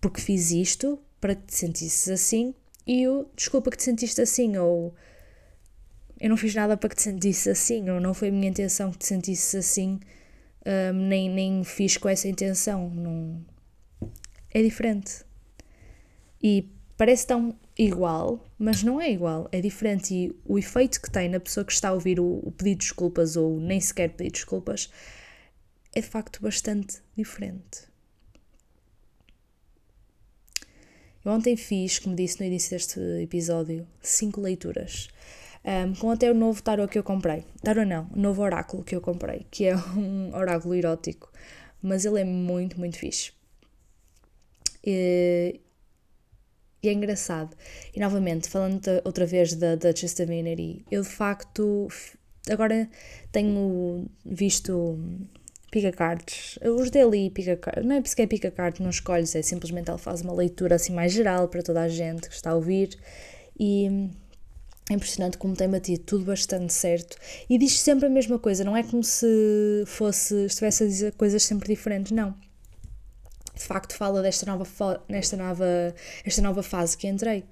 porque 0.00 0.20
fiz 0.20 0.50
isto 0.50 0.98
para 1.20 1.34
que 1.34 1.46
te 1.46 1.54
sentisses 1.56 2.08
assim, 2.08 2.54
e 2.86 3.06
o 3.08 3.26
desculpa 3.34 3.70
que 3.70 3.76
te 3.76 3.84
sentiste 3.84 4.20
assim, 4.20 4.56
ou 4.56 4.94
eu 6.22 6.30
não 6.30 6.36
fiz 6.36 6.54
nada 6.54 6.76
para 6.76 6.88
que 6.88 6.94
te 6.94 7.02
sentisses 7.02 7.48
assim, 7.48 7.90
ou 7.90 8.00
não 8.00 8.14
foi 8.14 8.28
a 8.28 8.30
minha 8.30 8.48
intenção 8.48 8.92
que 8.92 8.98
te 8.98 9.06
sentisses 9.06 9.56
assim, 9.56 9.98
um, 10.64 11.08
nem, 11.08 11.28
nem 11.28 11.64
fiz 11.64 11.96
com 11.96 12.08
essa 12.08 12.28
intenção. 12.28 12.88
Não... 12.90 13.44
É 14.54 14.62
diferente. 14.62 15.24
E 16.40 16.68
parece 16.96 17.26
tão 17.26 17.58
igual, 17.76 18.46
mas 18.56 18.84
não 18.84 19.00
é 19.00 19.10
igual, 19.10 19.48
é 19.50 19.60
diferente 19.60 20.14
e 20.14 20.36
o 20.44 20.56
efeito 20.56 21.02
que 21.02 21.10
tem 21.10 21.28
na 21.28 21.40
pessoa 21.40 21.64
que 21.64 21.72
está 21.72 21.88
a 21.88 21.92
ouvir 21.92 22.20
o, 22.20 22.38
o 22.44 22.52
pedido 22.52 22.78
de 22.78 22.86
desculpas 22.86 23.36
ou 23.36 23.58
nem 23.58 23.80
sequer 23.80 24.10
pedir 24.10 24.30
desculpas 24.30 24.92
é 25.92 26.00
de 26.00 26.06
facto 26.06 26.40
bastante 26.40 26.98
diferente. 27.16 27.90
Eu 31.24 31.32
ontem 31.32 31.56
fiz, 31.56 31.98
como 31.98 32.14
disse 32.14 32.38
no 32.38 32.46
início 32.46 32.70
deste 32.70 33.00
episódio, 33.20 33.84
cinco 34.00 34.40
leituras. 34.40 35.08
Um, 35.64 35.94
com 35.94 36.10
até 36.10 36.30
o 36.30 36.34
novo 36.34 36.60
tarot 36.62 36.90
que 36.90 36.98
eu 36.98 37.04
comprei. 37.04 37.44
Tarot 37.62 37.86
não, 37.86 38.08
o 38.14 38.18
novo 38.18 38.42
oráculo 38.42 38.82
que 38.82 38.96
eu 38.96 39.00
comprei, 39.00 39.46
que 39.50 39.66
é 39.66 39.76
um 39.96 40.34
oráculo 40.34 40.74
erótico. 40.74 41.30
Mas 41.80 42.04
ele 42.04 42.20
é 42.20 42.24
muito, 42.24 42.78
muito 42.78 42.98
fixe. 42.98 43.32
E, 44.84 45.60
e 46.82 46.88
é 46.88 46.92
engraçado. 46.92 47.56
E 47.94 48.00
novamente, 48.00 48.48
falando 48.48 48.80
outra 49.04 49.24
vez 49.24 49.54
da 49.54 49.76
Duchess 49.76 50.14
Divinity, 50.14 50.84
eu 50.90 51.02
de 51.02 51.08
facto 51.08 51.88
agora 52.50 52.88
tenho 53.30 54.06
visto 54.24 54.98
pica 55.70 55.92
cards, 55.92 56.58
os 56.62 56.90
dele 56.90 57.30
pica 57.30 57.56
cards, 57.56 57.84
não 57.84 57.96
é 57.96 58.00
porque 58.02 58.22
é 58.22 58.26
pica 58.26 58.50
cards, 58.50 58.80
não 58.80 58.90
escolhes, 58.90 59.34
é 59.34 59.42
simplesmente 59.42 59.88
ela 59.88 59.98
faz 59.98 60.20
uma 60.20 60.34
leitura 60.34 60.74
assim 60.74 60.92
mais 60.92 61.12
geral 61.12 61.48
para 61.48 61.62
toda 61.62 61.80
a 61.80 61.88
gente 61.88 62.28
que 62.28 62.34
está 62.34 62.50
a 62.50 62.54
ouvir 62.54 62.98
e 63.58 64.10
é 64.92 64.96
impressionante 64.96 65.38
como 65.38 65.54
tem 65.54 65.68
batido 65.68 66.02
tudo 66.04 66.24
bastante 66.24 66.72
certo 66.72 67.16
e 67.48 67.58
diz 67.58 67.78
sempre 67.80 68.06
a 68.06 68.10
mesma 68.10 68.38
coisa, 68.38 68.64
não 68.64 68.76
é 68.76 68.82
como 68.82 69.02
se 69.02 69.84
fosse, 69.86 70.46
estivesse 70.46 70.84
a 70.84 70.86
dizer 70.86 71.12
coisas 71.12 71.42
sempre 71.42 71.68
diferentes, 71.68 72.12
não 72.12 72.34
de 73.54 73.68
facto 73.68 73.94
fala 73.94 74.22
desta 74.22 74.46
nova, 74.46 74.66
nesta 75.08 75.36
nova, 75.36 75.94
esta 76.24 76.42
nova 76.42 76.62
fase 76.62 76.96
que 76.96 77.06
entrei. 77.06 77.44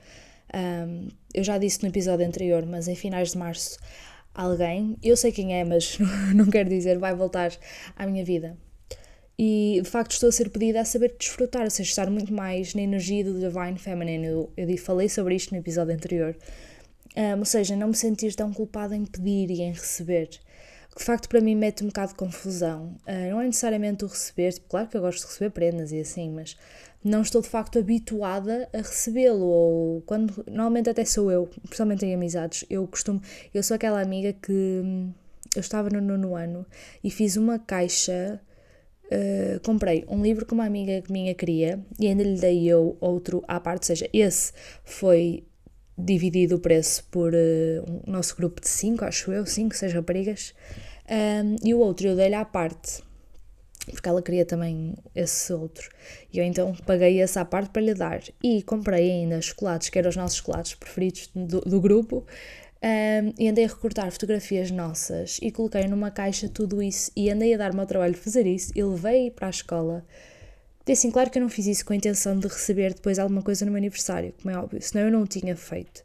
Um, 0.54 1.08
eu 1.32 1.44
já 1.44 1.58
disse 1.58 1.82
no 1.82 1.88
episódio 1.88 2.26
anterior, 2.26 2.66
mas 2.66 2.88
em 2.88 2.94
finais 2.94 3.32
de 3.32 3.38
março, 3.38 3.78
alguém, 4.34 4.96
eu 5.02 5.16
sei 5.16 5.30
quem 5.30 5.54
é, 5.54 5.64
mas 5.64 5.98
não 6.34 6.46
quero 6.46 6.68
dizer, 6.68 6.98
vai 6.98 7.14
voltar 7.14 7.52
à 7.96 8.06
minha 8.06 8.24
vida. 8.24 8.56
E 9.38 9.80
de 9.82 9.88
facto 9.88 10.12
estou 10.12 10.28
a 10.28 10.32
ser 10.32 10.50
pedida 10.50 10.80
a 10.80 10.84
saber 10.84 11.14
desfrutar, 11.18 11.62
ou 11.62 11.70
seja, 11.70 11.88
estar 11.88 12.10
muito 12.10 12.32
mais 12.32 12.74
na 12.74 12.82
energia 12.82 13.24
do 13.24 13.38
Divine 13.38 13.78
Feminine. 13.78 14.26
Eu, 14.26 14.52
eu 14.54 14.76
falei 14.76 15.08
sobre 15.08 15.34
isto 15.34 15.52
no 15.52 15.60
episódio 15.60 15.94
anterior. 15.94 16.36
Um, 17.16 17.40
ou 17.40 17.44
seja, 17.44 17.74
não 17.74 17.88
me 17.88 17.94
sentir 17.94 18.34
tão 18.34 18.52
culpada 18.52 18.94
em 18.94 19.04
pedir 19.04 19.50
e 19.50 19.62
em 19.62 19.72
receber 19.72 20.28
de 20.96 21.04
facto 21.04 21.28
para 21.28 21.40
mim 21.40 21.54
mete 21.54 21.84
um 21.84 21.86
bocado 21.86 22.12
de 22.12 22.14
confusão. 22.16 22.96
Uh, 23.06 23.30
não 23.30 23.40
é 23.40 23.46
necessariamente 23.46 24.04
o 24.04 24.08
receber, 24.08 24.52
tipo, 24.52 24.68
claro 24.68 24.88
que 24.88 24.96
eu 24.96 25.00
gosto 25.00 25.20
de 25.20 25.26
receber 25.26 25.50
prendas 25.50 25.92
e 25.92 26.00
assim, 26.00 26.30
mas 26.30 26.56
não 27.02 27.22
estou 27.22 27.40
de 27.40 27.48
facto 27.48 27.78
habituada 27.78 28.68
a 28.72 28.78
recebê-lo, 28.78 29.46
ou 29.46 30.02
quando, 30.02 30.44
normalmente 30.46 30.90
até 30.90 31.04
sou 31.04 31.30
eu, 31.30 31.46
principalmente 31.62 32.04
em 32.04 32.14
amizades, 32.14 32.64
eu 32.68 32.86
costumo, 32.86 33.20
eu 33.54 33.62
sou 33.62 33.74
aquela 33.74 34.00
amiga 34.02 34.32
que 34.32 34.52
hum, 34.52 35.12
eu 35.54 35.60
estava 35.60 35.88
no 35.88 36.00
nono 36.00 36.36
ano 36.36 36.66
e 37.02 37.10
fiz 37.10 37.36
uma 37.36 37.58
caixa, 37.58 38.40
uh, 39.06 39.60
comprei 39.60 40.04
um 40.08 40.22
livro 40.22 40.44
que 40.44 40.52
uma 40.52 40.66
amiga 40.66 41.02
minha 41.08 41.34
queria 41.34 41.80
e 41.98 42.06
ainda 42.08 42.22
lhe 42.22 42.38
dei 42.38 42.66
eu 42.68 42.96
outro 43.00 43.42
à 43.48 43.58
parte, 43.58 43.84
ou 43.84 43.86
seja, 43.86 44.10
esse 44.12 44.52
foi 44.84 45.44
dividido 46.04 46.56
o 46.56 46.58
preço 46.58 47.04
por 47.10 47.32
uh, 47.32 48.02
um 48.06 48.10
nosso 48.10 48.36
grupo 48.36 48.60
de 48.60 48.68
5, 48.68 49.04
acho 49.04 49.32
eu, 49.32 49.46
5, 49.46 49.74
6 49.74 49.92
raparigas, 49.92 50.54
um, 51.10 51.56
e 51.64 51.74
o 51.74 51.78
outro 51.78 52.08
eu 52.08 52.16
dei-lhe 52.16 52.34
à 52.34 52.44
parte, 52.44 53.02
porque 53.90 54.08
ela 54.08 54.22
queria 54.22 54.44
também 54.44 54.94
esse 55.14 55.52
outro. 55.52 55.88
E 56.32 56.38
eu 56.38 56.44
então 56.44 56.74
paguei 56.86 57.20
essa 57.20 57.40
à 57.40 57.44
parte 57.44 57.70
para 57.70 57.82
lhe 57.82 57.94
dar. 57.94 58.22
E 58.42 58.62
comprei 58.62 59.10
ainda 59.10 59.40
chocolates, 59.40 59.88
que 59.88 59.98
eram 59.98 60.10
os 60.10 60.16
nossos 60.16 60.38
chocolates 60.38 60.74
preferidos 60.74 61.30
do, 61.34 61.60
do 61.60 61.80
grupo, 61.80 62.24
um, 62.82 63.34
e 63.38 63.46
andei 63.46 63.64
a 63.64 63.68
recortar 63.68 64.10
fotografias 64.10 64.70
nossas 64.70 65.38
e 65.42 65.50
coloquei 65.50 65.86
numa 65.86 66.10
caixa 66.10 66.48
tudo 66.48 66.82
isso 66.82 67.12
e 67.14 67.28
andei 67.28 67.52
a 67.52 67.58
dar-me 67.58 67.78
ao 67.78 67.86
trabalho 67.86 68.14
de 68.14 68.20
fazer 68.20 68.46
isso 68.46 68.72
e 68.74 68.82
levei 68.82 69.30
para 69.30 69.48
a 69.48 69.50
escola 69.50 70.02
e 70.86 70.92
assim, 70.92 71.10
claro 71.10 71.30
que 71.30 71.38
eu 71.38 71.42
não 71.42 71.48
fiz 71.48 71.66
isso 71.66 71.84
com 71.84 71.92
a 71.92 71.96
intenção 71.96 72.38
de 72.38 72.48
receber 72.48 72.94
depois 72.94 73.18
alguma 73.18 73.42
coisa 73.42 73.64
no 73.64 73.70
meu 73.70 73.78
aniversário, 73.78 74.34
como 74.40 74.54
é 74.54 74.58
óbvio, 74.58 74.82
senão 74.82 75.04
eu 75.04 75.12
não 75.12 75.22
o 75.22 75.26
tinha 75.26 75.56
feito. 75.56 76.02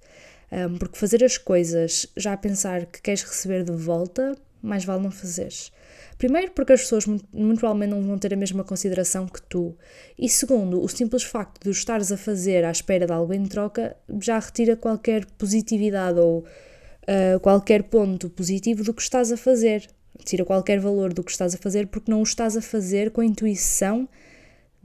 Um, 0.52 0.78
porque 0.78 0.98
fazer 0.98 1.24
as 1.24 1.38
coisas 1.38 2.08
já 2.16 2.34
a 2.34 2.38
pensar 2.38 2.86
que 2.86 3.02
queres 3.02 3.24
receber 3.24 3.64
de 3.64 3.72
volta, 3.72 4.38
mais 4.62 4.86
vale 4.86 5.04
não 5.04 5.12
fazeres. 5.12 5.72
Primeiro, 6.18 6.52
porque 6.52 6.74
as 6.74 6.82
pessoas 6.82 7.06
muito, 7.06 7.26
muito, 7.34 7.60
provavelmente 7.60 7.90
não 7.90 8.02
vão 8.02 8.18
ter 8.18 8.34
a 8.34 8.38
mesma 8.38 8.64
consideração 8.64 9.28
que 9.28 9.42
tu. 9.42 9.76
E 10.18 10.30
segundo, 10.30 10.82
o 10.82 10.88
simples 10.88 11.24
facto 11.24 11.64
de 11.64 11.70
o 11.70 11.72
estares 11.72 12.12
a 12.12 12.18
fazer 12.18 12.64
à 12.64 12.72
espera 12.72 13.06
de 13.06 13.12
algo 13.12 13.34
em 13.34 13.46
troca 13.46 13.96
já 14.22 14.40
retira 14.40 14.76
qualquer 14.76 15.26
positividade 15.38 16.20
ou 16.20 16.40
uh, 16.40 17.40
qualquer 17.42 17.84
ponto 17.84 18.30
positivo 18.30 18.84
do 18.84 18.94
que 18.94 19.02
estás 19.02 19.32
a 19.32 19.38
fazer. 19.38 19.88
Tira 20.24 20.46
qualquer 20.46 20.80
valor 20.80 21.14
do 21.14 21.24
que 21.24 21.32
estás 21.32 21.54
a 21.54 21.58
fazer 21.58 21.88
porque 21.88 22.10
não 22.10 22.22
o 22.22 22.24
estás 22.24 22.56
a 22.56 22.62
fazer 22.62 23.12
com 23.12 23.20
a 23.20 23.26
intuição 23.26 24.08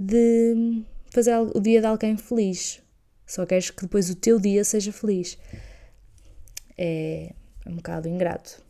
de 0.00 0.83
fazer 1.11 1.37
o 1.37 1.61
dia 1.61 1.80
de 1.80 1.87
alguém 1.87 2.16
feliz. 2.16 2.80
Só 3.26 3.45
queres 3.45 3.71
que 3.71 3.83
depois 3.83 4.09
o 4.09 4.14
teu 4.14 4.40
dia 4.40 4.64
seja 4.64 4.90
feliz. 4.90 5.38
É, 6.78 7.35
é 7.66 7.69
um 7.69 7.76
bocado 7.76 8.09
ingrato. 8.09 8.62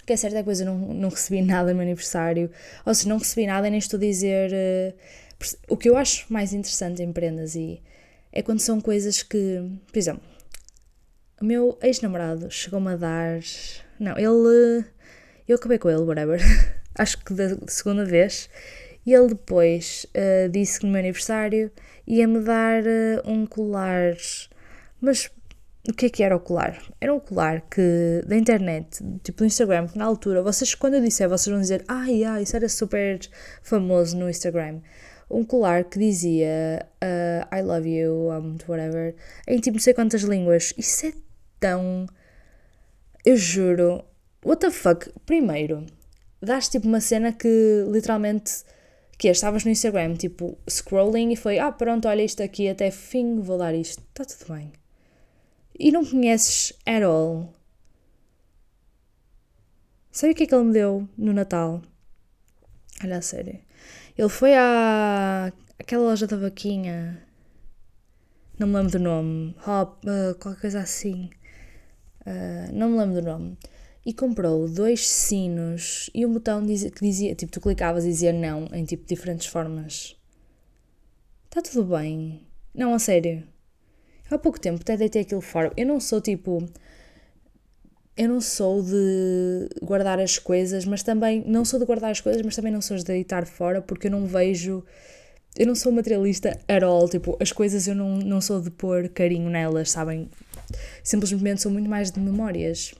O 0.00 0.06
que 0.06 0.12
é 0.12 0.16
é 0.16 0.18
que 0.18 0.28
depois 0.28 0.60
eu 0.60 0.66
não, 0.66 0.78
não 0.94 1.08
recebi 1.08 1.42
nada 1.42 1.70
no 1.70 1.78
meu 1.78 1.82
aniversário. 1.82 2.50
Ou 2.86 2.94
se 2.94 3.08
não 3.08 3.18
recebi 3.18 3.46
nada, 3.46 3.68
nem 3.68 3.78
estou 3.78 3.98
a 3.98 4.00
dizer. 4.00 4.52
Uh, 4.52 4.94
o 5.68 5.76
que 5.76 5.88
eu 5.88 5.96
acho 5.96 6.32
mais 6.32 6.52
interessante 6.52 7.02
em 7.02 7.12
prendas 7.12 7.56
e 7.56 7.82
é 8.32 8.42
quando 8.42 8.60
são 8.60 8.80
coisas 8.80 9.22
que. 9.22 9.62
Por 9.90 9.98
exemplo, 9.98 10.22
o 11.40 11.44
meu 11.44 11.76
ex-namorado 11.82 12.50
chegou-me 12.50 12.92
a 12.92 12.96
dar. 12.96 13.40
Não, 13.98 14.16
ele. 14.16 14.84
Eu 15.48 15.56
acabei 15.56 15.78
com 15.78 15.90
ele, 15.90 16.02
whatever. 16.02 16.40
acho 16.94 17.18
que 17.24 17.34
da 17.34 17.56
segunda 17.66 18.04
vez. 18.04 18.48
E 19.06 19.12
ele 19.12 19.28
depois 19.28 20.06
uh, 20.14 20.48
disse 20.48 20.80
que 20.80 20.86
no 20.86 20.92
meu 20.92 21.00
aniversário 21.00 21.70
ia-me 22.06 22.40
dar 22.40 22.82
uh, 22.82 23.30
um 23.30 23.46
colar. 23.46 24.16
Mas 25.00 25.30
o 25.88 25.92
que 25.92 26.06
é 26.06 26.08
que 26.08 26.22
era 26.22 26.34
o 26.34 26.40
colar? 26.40 26.80
Era 26.98 27.12
um 27.12 27.20
colar 27.20 27.60
que 27.62 28.22
da 28.26 28.36
internet, 28.36 29.04
tipo 29.22 29.38
do 29.38 29.44
Instagram, 29.44 29.88
que 29.88 29.98
na 29.98 30.06
altura, 30.06 30.42
vocês, 30.42 30.74
quando 30.74 30.94
eu 30.94 31.02
disser, 31.02 31.28
vocês 31.28 31.52
vão 31.52 31.60
dizer, 31.60 31.84
ai, 31.86 32.24
ai, 32.24 32.42
isso 32.42 32.56
era 32.56 32.68
super 32.68 33.20
famoso 33.62 34.16
no 34.16 34.30
Instagram. 34.30 34.80
Um 35.30 35.44
colar 35.44 35.84
que 35.84 35.98
dizia 35.98 36.86
uh, 37.02 37.54
I 37.54 37.62
love 37.62 37.88
you, 37.88 38.30
um, 38.30 38.56
whatever, 38.66 39.14
em 39.46 39.58
tipo 39.58 39.76
não 39.76 39.82
sei 39.82 39.92
quantas 39.92 40.22
línguas. 40.22 40.72
Isso 40.78 41.06
é 41.06 41.12
tão. 41.60 42.06
Eu 43.24 43.36
juro. 43.36 44.04
What 44.44 44.60
the 44.60 44.70
fuck? 44.70 45.10
Primeiro, 45.26 45.86
dás 46.42 46.68
tipo 46.68 46.86
uma 46.86 47.00
cena 47.00 47.32
que 47.32 47.84
literalmente 47.90 48.64
que 49.18 49.28
estavas 49.28 49.64
no 49.64 49.70
Instagram, 49.70 50.14
tipo, 50.14 50.58
scrolling 50.68 51.32
e 51.32 51.36
foi, 51.36 51.58
ah, 51.58 51.70
pronto, 51.72 52.08
olha 52.08 52.22
isto 52.22 52.42
aqui, 52.42 52.68
até 52.68 52.90
fim 52.90 53.40
vou 53.40 53.58
dar 53.58 53.74
isto, 53.74 54.02
está 54.10 54.24
tudo 54.24 54.54
bem. 54.54 54.72
E 55.78 55.90
não 55.92 56.04
conheces 56.04 56.72
at 56.86 57.02
all. 57.02 57.52
Sabe 60.10 60.32
o 60.32 60.36
que 60.36 60.44
é 60.44 60.46
que 60.46 60.54
ele 60.54 60.64
me 60.64 60.72
deu 60.72 61.08
no 61.16 61.32
Natal? 61.32 61.82
Olha 63.02 63.18
a 63.18 63.22
sério. 63.22 63.58
Ele 64.16 64.28
foi 64.28 64.54
à 64.54 65.52
aquela 65.78 66.04
loja 66.04 66.26
da 66.26 66.36
vaquinha. 66.36 67.20
Não 68.56 68.68
me 68.68 68.74
lembro 68.74 68.92
do 68.92 69.00
nome. 69.00 69.56
Hop, 69.66 70.04
uh, 70.04 70.34
qualquer 70.38 70.60
coisa 70.60 70.80
assim. 70.80 71.30
Uh, 72.20 72.72
não 72.72 72.90
me 72.90 72.98
lembro 72.98 73.20
do 73.20 73.22
nome 73.22 73.58
e 74.04 74.12
comprou 74.12 74.68
dois 74.68 75.08
sinos 75.08 76.10
e 76.14 76.26
um 76.26 76.32
botão 76.32 76.64
que 76.66 77.00
dizia, 77.00 77.34
tipo, 77.34 77.50
tu 77.50 77.60
clicavas 77.60 78.04
e 78.04 78.08
dizia 78.08 78.32
não 78.32 78.68
em 78.72 78.84
tipo 78.84 79.06
diferentes 79.06 79.46
formas. 79.46 80.16
Está 81.46 81.62
tudo 81.62 81.96
bem. 81.96 82.46
Não, 82.74 82.92
a 82.92 82.98
sério. 82.98 83.44
Há 84.30 84.36
pouco 84.38 84.60
tempo 84.60 84.80
até 84.80 84.96
deitei 84.96 85.22
aquilo 85.22 85.40
fora. 85.40 85.72
Eu 85.76 85.86
não 85.86 86.00
sou 86.00 86.20
tipo. 86.20 86.68
Eu 88.16 88.28
não 88.28 88.40
sou 88.40 88.82
de 88.82 89.68
guardar 89.82 90.18
as 90.18 90.38
coisas, 90.38 90.84
mas 90.84 91.02
também. 91.02 91.44
Não 91.46 91.64
sou 91.64 91.78
de 91.78 91.86
guardar 91.86 92.10
as 92.10 92.20
coisas, 92.20 92.42
mas 92.42 92.56
também 92.56 92.72
não 92.72 92.80
sou 92.80 92.96
de 92.96 93.04
deitar 93.04 93.46
fora 93.46 93.80
porque 93.80 94.08
eu 94.08 94.10
não 94.10 94.26
vejo. 94.26 94.84
Eu 95.56 95.66
não 95.68 95.74
sou 95.76 95.92
materialista 95.92 96.58
at 96.66 96.82
all. 96.82 97.08
Tipo, 97.08 97.36
as 97.40 97.52
coisas 97.52 97.86
eu 97.86 97.94
não, 97.94 98.16
não 98.18 98.40
sou 98.40 98.60
de 98.60 98.70
pôr 98.70 99.08
carinho 99.08 99.48
nelas, 99.48 99.92
sabem? 99.92 100.28
Simplesmente 101.04 101.62
sou 101.62 101.70
muito 101.70 101.88
mais 101.88 102.10
de 102.10 102.18
memórias. 102.18 102.94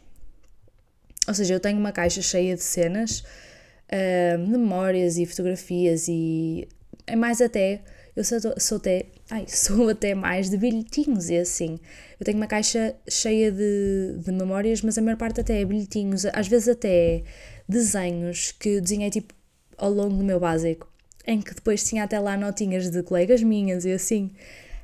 Ou 1.26 1.34
seja, 1.34 1.54
eu 1.54 1.60
tenho 1.60 1.78
uma 1.78 1.92
caixa 1.92 2.20
cheia 2.20 2.54
de 2.54 2.62
cenas, 2.62 3.20
uh, 3.20 4.38
memórias 4.38 5.16
e 5.16 5.26
fotografias 5.26 6.06
e 6.08 6.68
é 7.06 7.16
mais 7.16 7.40
até, 7.40 7.82
eu 8.16 8.22
sou, 8.22 8.38
sou 8.58 8.78
até, 8.78 9.06
ai, 9.30 9.44
sou 9.48 9.88
até 9.88 10.14
mais 10.14 10.50
de 10.50 10.56
bilhetinhos 10.56 11.30
e 11.30 11.36
assim. 11.38 11.78
Eu 12.18 12.24
tenho 12.24 12.36
uma 12.36 12.46
caixa 12.46 12.94
cheia 13.08 13.50
de, 13.50 14.18
de 14.18 14.32
memórias, 14.32 14.82
mas 14.82 14.96
a 14.98 15.02
maior 15.02 15.16
parte 15.16 15.40
até 15.40 15.60
é 15.60 15.64
bilhetinhos, 15.64 16.24
às 16.26 16.46
vezes 16.46 16.68
até 16.68 17.22
desenhos 17.68 18.52
que 18.52 18.80
desenhei 18.80 19.10
tipo 19.10 19.34
ao 19.76 19.90
longo 19.90 20.16
do 20.16 20.24
meu 20.24 20.38
básico, 20.38 20.88
em 21.26 21.40
que 21.40 21.54
depois 21.54 21.82
tinha 21.84 22.04
até 22.04 22.18
lá 22.20 22.36
notinhas 22.36 22.90
de 22.90 23.02
colegas 23.02 23.42
minhas 23.42 23.84
e 23.84 23.92
assim. 23.92 24.30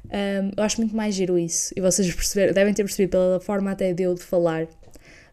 Um, 0.07 0.51
eu 0.57 0.65
acho 0.65 0.79
muito 0.81 0.97
mais 0.97 1.15
giro 1.15 1.39
isso. 1.39 1.73
E 1.77 1.81
vocês 1.81 2.35
devem 2.55 2.73
ter 2.73 2.83
percebido 2.83 3.11
pela 3.11 3.39
forma 3.39 3.71
até 3.71 3.93
de 3.93 4.03
eu 4.03 4.15
de 4.15 4.23
falar 4.23 4.67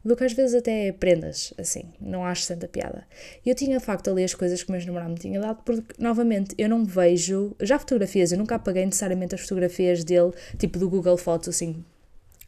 do 0.07 0.15
que 0.15 0.23
às 0.23 0.31
vezes 0.31 0.55
até 0.55 0.91
prendas, 0.93 1.53
assim, 1.57 1.83
não 1.99 2.25
acho 2.25 2.47
tanta 2.47 2.67
piada. 2.67 3.05
Eu 3.45 3.53
tinha 3.53 3.79
facto 3.79 4.09
ali 4.09 4.23
as 4.23 4.33
coisas 4.33 4.63
que 4.63 4.69
o 4.69 4.71
meu 4.71 4.85
namorado 4.85 5.11
me 5.11 5.19
tinha 5.19 5.39
dado, 5.39 5.61
porque 5.63 5.93
novamente 5.99 6.55
eu 6.57 6.69
não 6.69 6.85
vejo, 6.85 7.53
já 7.61 7.77
fotografias, 7.77 8.31
eu 8.31 8.37
nunca 8.37 8.55
apaguei 8.55 8.85
necessariamente 8.85 9.35
as 9.35 9.41
fotografias 9.41 10.03
dele, 10.03 10.31
tipo 10.57 10.79
do 10.79 10.89
Google 10.89 11.17
Fotos, 11.17 11.49
assim, 11.49 11.83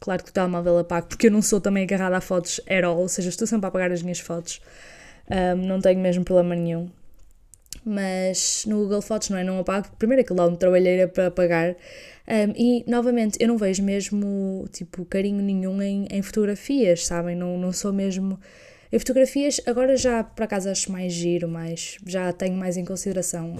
claro 0.00 0.24
que 0.24 0.30
o 0.30 0.32
telemóvel 0.32 0.78
apago, 0.78 1.08
porque 1.08 1.26
eu 1.26 1.30
não 1.30 1.42
sou 1.42 1.60
também 1.60 1.84
agarrada 1.84 2.16
a 2.16 2.20
fotos 2.20 2.60
at 2.66 2.82
all, 2.82 2.98
ou 2.98 3.08
seja, 3.08 3.28
estou 3.28 3.46
sempre 3.46 3.66
a 3.66 3.68
apagar 3.68 3.92
as 3.92 4.02
minhas 4.02 4.20
fotos, 4.20 4.62
um, 5.30 5.66
não 5.66 5.80
tenho 5.80 6.00
mesmo 6.00 6.24
problema 6.24 6.54
nenhum. 6.54 6.90
Mas 7.84 8.64
no 8.66 8.78
Google 8.78 9.02
Fotos 9.02 9.30
não 9.30 9.38
é? 9.38 9.44
Não 9.44 9.58
apago. 9.58 9.88
Primeiro 9.98 10.22
aquilo 10.22 10.38
lá 10.38 10.46
um 10.46 10.54
trabalheira 10.54 11.08
para 11.08 11.28
apagar 11.28 11.76
um, 12.30 12.52
e, 12.56 12.84
novamente, 12.88 13.36
eu 13.40 13.48
não 13.48 13.58
vejo 13.58 13.82
mesmo, 13.82 14.64
tipo, 14.70 15.04
carinho 15.04 15.42
nenhum 15.42 15.82
em, 15.82 16.06
em 16.08 16.22
fotografias, 16.22 17.04
sabem? 17.04 17.34
Não, 17.34 17.58
não 17.58 17.72
sou 17.72 17.92
mesmo... 17.92 18.38
Em 18.92 18.98
fotografias, 18.98 19.60
agora 19.66 19.96
já, 19.96 20.22
por 20.22 20.44
acaso, 20.44 20.68
acho 20.68 20.92
mais 20.92 21.12
giro, 21.12 21.48
mais... 21.48 21.96
Já 22.06 22.32
tenho 22.32 22.54
mais 22.54 22.76
em 22.76 22.84
consideração 22.84 23.56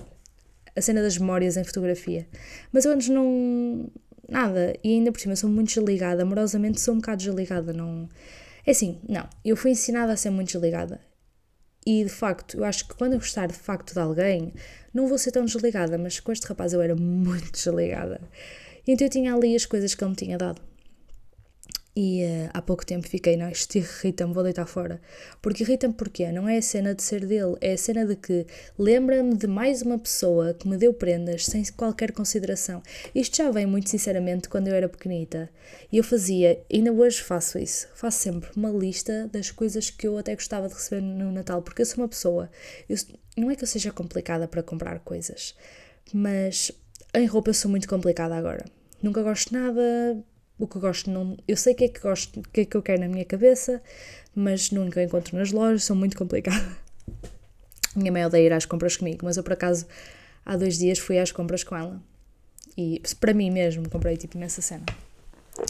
a 0.77 0.81
cena 0.81 1.03
das 1.03 1.19
memórias 1.19 1.57
em 1.57 1.65
fotografia. 1.65 2.29
Mas 2.73 2.85
eu 2.85 2.93
antes 2.93 3.09
não... 3.09 3.91
Nada. 4.29 4.77
E 4.85 4.91
ainda 4.91 5.11
por 5.11 5.21
cima 5.21 5.35
sou 5.35 5.51
muito 5.51 5.75
desligada. 5.75 6.23
Amorosamente 6.23 6.81
sou 6.81 6.95
um 6.95 6.99
bocado 6.99 7.25
desligada. 7.25 7.73
Não... 7.73 8.09
É 8.65 8.71
assim, 8.71 9.01
não. 9.09 9.29
Eu 9.45 9.57
fui 9.57 9.73
ensinada 9.73 10.13
a 10.13 10.17
ser 10.17 10.31
muito 10.31 10.53
desligada. 10.53 11.01
E 11.87 12.05
de 12.05 12.11
facto, 12.11 12.59
eu 12.59 12.65
acho 12.65 12.87
que 12.87 12.95
quando 12.95 13.15
eu 13.15 13.19
gostar 13.19 13.47
de 13.47 13.55
facto 13.55 13.95
de 13.95 13.99
alguém, 14.01 14.53
não 14.93 15.07
vou 15.07 15.17
ser 15.19 15.33
tão 15.33 15.45
desligada, 15.45 15.97
mas 15.97 16.21
com 16.21 16.31
este 16.31 16.47
rapaz 16.47 16.73
eu 16.73 16.83
era 16.83 16.95
muito 16.95 17.51
desligada. 17.53 18.21
Então 18.87 19.07
eu 19.07 19.11
tinha 19.11 19.35
ali 19.35 19.55
as 19.57 19.65
coisas 19.67 19.95
que 19.95 20.05
ele 20.05 20.11
me 20.11 20.17
tinha 20.17 20.39
dado. 20.39 20.61
E 21.95 22.25
uh, 22.25 22.51
há 22.55 22.63
pouco 22.63 22.87
tempo 22.87 23.09
fiquei, 23.09 23.37
não, 23.37 23.51
isto 23.51 23.77
irrita-me, 23.77 24.33
vou 24.33 24.45
deitar 24.45 24.67
fora. 24.67 25.01
Porque 25.43 25.65
irrita-me 25.65 25.93
porque 25.93 26.31
não 26.31 26.49
é 26.49 26.59
a 26.59 26.63
cena 26.63 26.95
de 26.95 27.03
ser 27.03 27.27
dele, 27.27 27.57
é 27.61 27.73
a 27.73 27.79
cena 27.79 28.07
de 28.07 28.15
que 28.15 28.47
lembra-me 28.79 29.37
de 29.37 29.47
mais 29.49 29.83
uma 29.83 29.99
pessoa 29.99 30.55
que 30.55 30.69
me 30.69 30.77
deu 30.77 30.95
prendas 30.95 31.47
sem 31.47 31.65
qualquer 31.77 32.13
consideração. 32.13 32.81
Isto 33.13 33.39
já 33.39 33.51
vem 33.51 33.67
muito 33.67 33.91
sinceramente 33.91 34.49
quando 34.49 34.69
eu 34.69 34.75
era 34.75 34.89
pequenita. 34.89 35.51
E 35.91 35.99
eu 35.99 36.05
fazia, 36.05 36.63
ainda 36.73 36.93
hoje 36.93 37.21
faço 37.21 37.59
isso, 37.59 37.89
faço 37.95 38.19
sempre 38.19 38.51
uma 38.57 38.71
lista 38.71 39.29
das 39.33 39.51
coisas 39.51 39.91
que 39.91 40.07
eu 40.07 40.17
até 40.17 40.35
gostava 40.35 40.69
de 40.69 40.75
receber 40.75 41.01
no 41.01 41.33
Natal, 41.33 41.61
porque 41.61 41.83
eu 41.83 41.87
sou 41.87 41.99
uma 41.99 42.09
pessoa, 42.09 42.51
eu, 42.89 42.97
não 43.37 43.51
é 43.51 43.57
que 43.57 43.65
eu 43.65 43.69
seja 43.69 43.91
complicada 43.91 44.47
para 44.47 44.63
comprar 44.63 45.01
coisas, 45.01 45.57
mas 46.13 46.71
em 47.15 47.27
roupa 47.27 47.51
eu 47.51 47.55
sou 47.55 47.71
muito 47.71 47.89
complicada 47.89 48.37
agora. 48.37 48.65
Nunca 49.03 49.23
gosto 49.23 49.49
de 49.49 49.55
nada, 49.55 50.23
o 50.65 50.69
que 50.69 50.79
gosto 50.79 51.11
não. 51.11 51.37
Eu 51.49 51.57
sei 51.57 51.73
o 51.73 51.77
que 51.77 51.85
é 51.85 51.89
que 51.89 52.01
gosto, 52.01 52.41
o 52.41 52.43
que 52.43 52.61
é 52.63 52.65
que 52.65 52.77
eu 52.77 52.83
quero 52.83 53.01
na 53.01 53.09
minha 53.09 53.25
cabeça, 53.25 53.83
mas 54.35 54.71
nunca 54.71 55.03
encontro 55.03 55.37
nas 55.37 55.51
lojas, 55.51 55.85
sou 55.85 55.97
muito 55.97 56.17
complicada. 56.17 56.77
Minha 57.97 58.13
mãe 58.13 58.25
odeia 58.25 58.47
ir 58.47 58.53
às 58.53 58.65
compras 58.65 58.97
comigo, 58.97 59.21
mas 59.25 59.37
eu 59.37 59.43
por 59.43 59.53
acaso 59.53 59.85
há 60.47 60.57
dois 60.57 60.79
dias 60.79 60.99
fui 60.99 61.19
às 61.19 61.33
compras 61.33 61.65
com 61.65 61.77
ela. 61.77 62.01
E 62.77 63.03
para 63.19 63.35
mim 63.35 63.51
mesmo 63.51 63.89
comprei 63.91 64.17
tipo 64.17 64.39
nessa 64.39 64.63
cena. 64.63 64.85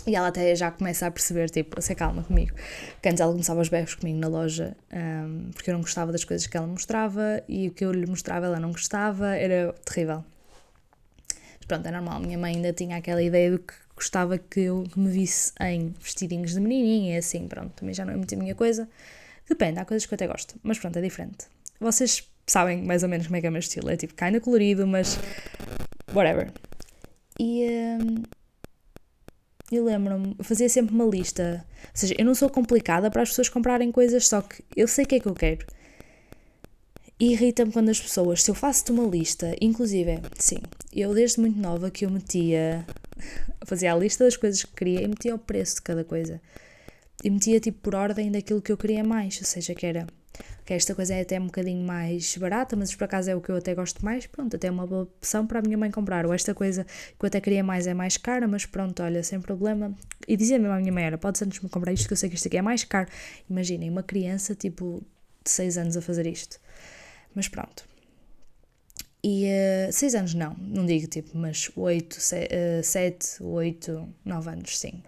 E 0.06 0.14
ela 0.14 0.28
até 0.28 0.54
já 0.54 0.70
começa 0.70 1.06
a 1.06 1.10
perceber, 1.10 1.50
tipo, 1.50 1.78
a 1.78 1.82
ser 1.82 1.94
calma 1.94 2.22
comigo. 2.22 2.54
Porque 2.92 3.08
antes 3.08 3.20
ela 3.20 3.32
começava 3.32 3.60
os 3.60 3.68
berros 3.68 3.94
comigo 3.94 4.18
na 4.18 4.28
loja, 4.28 4.76
um, 4.92 5.50
porque 5.52 5.70
eu 5.70 5.74
não 5.74 5.80
gostava 5.80 6.12
das 6.12 6.24
coisas 6.24 6.46
que 6.46 6.56
ela 6.56 6.66
mostrava 6.66 7.42
e 7.48 7.68
o 7.68 7.70
que 7.72 7.84
eu 7.84 7.92
lhe 7.92 8.06
mostrava 8.06 8.46
ela 8.46 8.60
não 8.60 8.70
gostava, 8.70 9.34
era 9.34 9.72
terrível. 9.84 10.24
Mas 11.58 11.66
pronto, 11.66 11.86
é 11.86 11.90
normal. 11.90 12.20
Minha 12.20 12.38
mãe 12.38 12.54
ainda 12.54 12.72
tinha 12.72 12.96
aquela 12.98 13.22
ideia 13.22 13.50
do 13.50 13.58
que 13.58 13.74
gostava 14.00 14.38
que 14.38 14.60
eu 14.60 14.84
me 14.96 15.10
visse 15.10 15.52
em 15.60 15.94
vestidinhos 16.00 16.52
de 16.52 16.60
menininha 16.60 17.14
e 17.14 17.18
assim, 17.18 17.46
pronto, 17.46 17.72
também 17.76 17.94
já 17.94 18.04
não 18.04 18.14
é 18.14 18.16
muito 18.16 18.34
a 18.34 18.38
minha 18.38 18.54
coisa. 18.54 18.88
Depende, 19.48 19.78
há 19.78 19.84
coisas 19.84 20.06
que 20.06 20.14
eu 20.14 20.16
até 20.16 20.26
gosto, 20.26 20.54
mas 20.62 20.78
pronto, 20.78 20.98
é 20.98 21.02
diferente. 21.02 21.46
Vocês 21.78 22.26
sabem 22.46 22.82
mais 22.82 23.02
ou 23.02 23.08
menos 23.08 23.26
como 23.26 23.36
é 23.36 23.40
que 23.40 23.46
é 23.46 23.50
o 23.50 23.52
meu 23.52 23.60
estilo, 23.60 23.90
é 23.90 23.96
tipo 23.96 24.14
kinda 24.14 24.40
colorido, 24.40 24.86
mas 24.86 25.18
whatever. 26.14 26.50
E 27.38 27.66
um, 28.00 28.22
eu 29.70 29.84
lembro-me, 29.84 30.34
fazia 30.42 30.68
sempre 30.68 30.94
uma 30.94 31.04
lista, 31.04 31.64
ou 31.84 31.90
seja, 31.94 32.14
eu 32.18 32.24
não 32.24 32.34
sou 32.34 32.48
complicada 32.48 33.10
para 33.10 33.22
as 33.22 33.28
pessoas 33.28 33.48
comprarem 33.48 33.92
coisas, 33.92 34.26
só 34.26 34.40
que 34.40 34.64
eu 34.74 34.88
sei 34.88 35.04
o 35.04 35.08
que 35.08 35.16
é 35.16 35.20
que 35.20 35.28
eu 35.28 35.34
quero. 35.34 35.66
Irrita-me 37.20 37.70
quando 37.70 37.90
as 37.90 38.00
pessoas, 38.00 38.42
se 38.42 38.50
eu 38.50 38.54
faço-te 38.54 38.90
uma 38.92 39.04
lista, 39.06 39.54
inclusive, 39.60 40.20
sim, 40.38 40.56
eu 40.90 41.12
desde 41.12 41.38
muito 41.38 41.58
nova 41.60 41.90
que 41.90 42.06
eu 42.06 42.10
metia 42.10 42.86
fazia 43.66 43.92
a 43.92 43.96
lista 43.96 44.24
das 44.24 44.38
coisas 44.38 44.64
que 44.64 44.72
queria 44.74 45.02
e 45.02 45.08
metia 45.08 45.34
o 45.34 45.38
preço 45.38 45.76
de 45.76 45.82
cada 45.82 46.02
coisa. 46.02 46.40
e 47.24 47.30
metia 47.30 47.60
tipo 47.60 47.80
por 47.82 47.94
ordem 47.94 48.30
daquilo 48.32 48.62
que 48.62 48.72
eu 48.72 48.76
queria 48.78 49.04
mais, 49.04 49.38
ou 49.38 49.44
seja, 49.46 49.74
que 49.74 49.86
era 49.86 50.06
que 50.64 50.74
esta 50.74 50.94
coisa 50.94 51.14
é 51.14 51.22
até 51.22 51.38
um 51.40 51.46
bocadinho 51.46 51.84
mais 51.84 52.36
barata, 52.38 52.76
mas 52.76 52.94
por 52.94 53.04
acaso 53.04 53.30
é 53.30 53.36
o 53.36 53.40
que 53.40 53.50
eu 53.50 53.56
até 53.56 53.74
gosto 53.74 54.04
mais, 54.04 54.26
pronto, 54.26 54.56
até 54.56 54.68
é 54.68 54.70
uma 54.70 54.86
boa 54.86 55.02
opção 55.02 55.46
para 55.46 55.58
a 55.58 55.62
minha 55.62 55.76
mãe 55.76 55.90
comprar, 55.90 56.24
ou 56.26 56.32
esta 56.32 56.54
coisa 56.54 56.84
que 56.84 57.24
eu 57.24 57.26
até 57.26 57.40
queria 57.40 57.64
mais 57.64 57.86
é 57.86 57.94
mais 57.94 58.16
cara, 58.16 58.48
mas 58.48 58.66
pronto, 58.66 59.02
olha, 59.02 59.22
sem 59.22 59.40
problema. 59.40 59.94
E 60.28 60.36
dizia 60.36 60.58
mesmo 60.58 60.74
à 60.74 60.78
minha 60.80 60.92
mãe, 60.92 61.04
era, 61.04 61.18
podes 61.18 61.42
antes 61.42 61.60
me 61.60 61.68
comprar 61.68 61.92
isto, 61.92 62.06
que 62.06 62.12
eu 62.14 62.16
sei 62.16 62.30
que 62.30 62.36
isto 62.36 62.48
aqui 62.48 62.56
é 62.58 62.62
mais 62.62 62.84
caro. 62.84 63.08
Imaginem, 63.50 63.90
uma 63.90 64.02
criança, 64.02 64.54
tipo, 64.54 65.02
de 65.44 65.50
6 65.50 65.76
anos 65.78 65.96
a 65.96 66.02
fazer 66.02 66.26
isto. 66.26 66.58
Mas 67.34 67.48
pronto. 67.48 67.88
E 69.22 69.46
6 69.92 70.14
uh, 70.14 70.18
anos 70.18 70.34
não, 70.34 70.54
não 70.58 70.86
digo 70.86 71.06
tipo, 71.06 71.36
mas 71.36 71.70
8, 71.76 72.16
7, 72.82 73.42
8, 73.42 74.08
9 74.24 74.50
anos, 74.50 74.78
sim. 74.78 75.02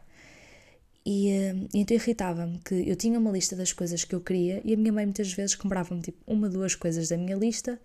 E, 1.05 1.31
uh, 1.31 1.69
então 1.75 1.97
irritava-me 1.97 2.59
que 2.59 2.89
eu 2.89 2.95
tinha 2.95 3.19
uma 3.19 3.31
lista 3.31 3.57
das 3.57 3.73
coisas 3.73 4.05
que 4.05 4.15
eu 4.15 4.21
queria 4.21 4.61
e 4.65 4.75
a 4.75 4.77
minha 4.77 4.93
mãe 4.93 5.05
muitas 5.07 5.33
vezes 5.33 5.55
comprava-me 5.55 6.01
tipo 6.01 6.19
uma, 6.27 6.49
duas 6.49 6.75
coisas 6.75 7.09
da 7.09 7.17
minha 7.17 7.37
lista, 7.37 7.81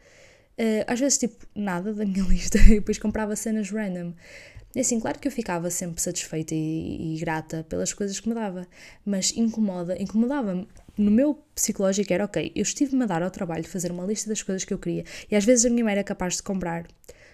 uh, 0.59 0.83
às 0.85 0.99
vezes 0.99 1.17
tipo 1.17 1.47
nada 1.55 1.93
da 1.93 2.05
minha 2.05 2.23
lista 2.27 2.57
e 2.59 2.75
depois 2.75 2.97
comprava 2.97 3.35
cenas 3.35 3.71
random. 3.71 4.13
E 4.77 4.79
assim, 4.79 4.99
claro 4.99 5.17
que 5.17 5.27
eu 5.27 5.31
ficava 5.31 5.71
sempre 5.71 5.99
satisfeita 5.99 6.53
e, 6.53 7.15
e 7.15 7.19
grata 7.19 7.65
pelas 7.67 7.93
coisas 7.93 8.19
que 8.19 8.29
me 8.29 8.35
dava, 8.35 8.67
mas 9.03 9.35
incomoda, 9.35 9.99
incomodava-me. 9.99 10.67
No 10.95 11.09
meu 11.09 11.33
psicológico 11.55 12.13
era, 12.13 12.25
ok, 12.25 12.51
eu 12.55 12.61
estive-me 12.61 13.01
a 13.01 13.07
dar 13.07 13.23
ao 13.23 13.31
trabalho 13.31 13.63
de 13.63 13.69
fazer 13.69 13.91
uma 13.91 14.05
lista 14.05 14.29
das 14.29 14.43
coisas 14.43 14.63
que 14.63 14.71
eu 14.71 14.77
queria 14.77 15.03
e 15.31 15.35
às 15.35 15.43
vezes 15.43 15.65
a 15.65 15.71
minha 15.71 15.83
mãe 15.83 15.93
era 15.93 16.03
capaz 16.03 16.35
de 16.35 16.43
comprar 16.43 16.85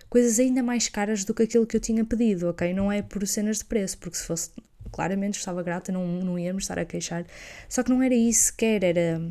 coisas 0.09 0.39
ainda 0.39 0.63
mais 0.63 0.87
caras 0.87 1.25
do 1.25 1.33
que 1.33 1.43
aquilo 1.43 1.67
que 1.67 1.75
eu 1.75 1.81
tinha 1.81 2.05
pedido, 2.05 2.47
ok? 2.47 2.73
Não 2.73 2.89
é 2.89 3.01
por 3.01 3.27
cenas 3.27 3.57
de 3.57 3.65
preço, 3.65 3.97
porque 3.97 4.15
se 4.15 4.23
fosse 4.23 4.51
claramente 4.89 5.37
estava 5.37 5.61
grata, 5.61 5.91
não, 5.91 6.07
não 6.07 6.39
íamos 6.39 6.63
estar 6.63 6.79
a 6.79 6.85
queixar. 6.85 7.25
Só 7.67 7.83
que 7.83 7.89
não 7.89 8.01
era 8.01 8.15
isso 8.15 8.45
sequer, 8.45 8.85
era. 8.85 9.21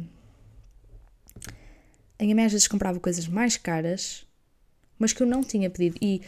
A 2.19 2.23
minha 2.23 2.37
mãe 2.37 2.45
às 2.45 2.53
vezes 2.53 2.69
comprava 2.69 3.01
coisas 3.01 3.27
mais 3.27 3.57
caras, 3.57 4.27
mas 4.99 5.15
que 5.15 5.23
eu 5.23 5.27
não 5.27 5.43
tinha 5.43 5.71
pedido. 5.71 5.97
E, 6.03 6.21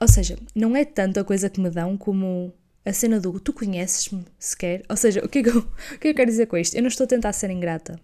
ou 0.00 0.08
seja, 0.08 0.38
não 0.54 0.76
é 0.76 0.84
tanto 0.84 1.20
a 1.20 1.24
coisa 1.24 1.48
que 1.48 1.60
me 1.60 1.70
dão 1.70 1.96
como 1.96 2.52
a 2.84 2.92
cena 2.92 3.18
do 3.18 3.38
tu 3.40 3.52
conheces-me 3.52 4.24
sequer. 4.38 4.84
Ou 4.88 4.96
seja, 4.96 5.24
o 5.24 5.28
que, 5.28 5.38
é 5.38 5.42
que 5.42 5.48
eu, 5.48 5.58
o 5.94 5.98
que 5.98 6.08
é 6.08 6.10
eu 6.10 6.14
quero 6.14 6.30
dizer 6.30 6.46
com 6.46 6.56
isto? 6.56 6.76
Eu 6.76 6.82
não 6.82 6.88
estou 6.88 7.04
a 7.04 7.08
tentar 7.08 7.32
ser 7.32 7.50
ingrata. 7.50 7.98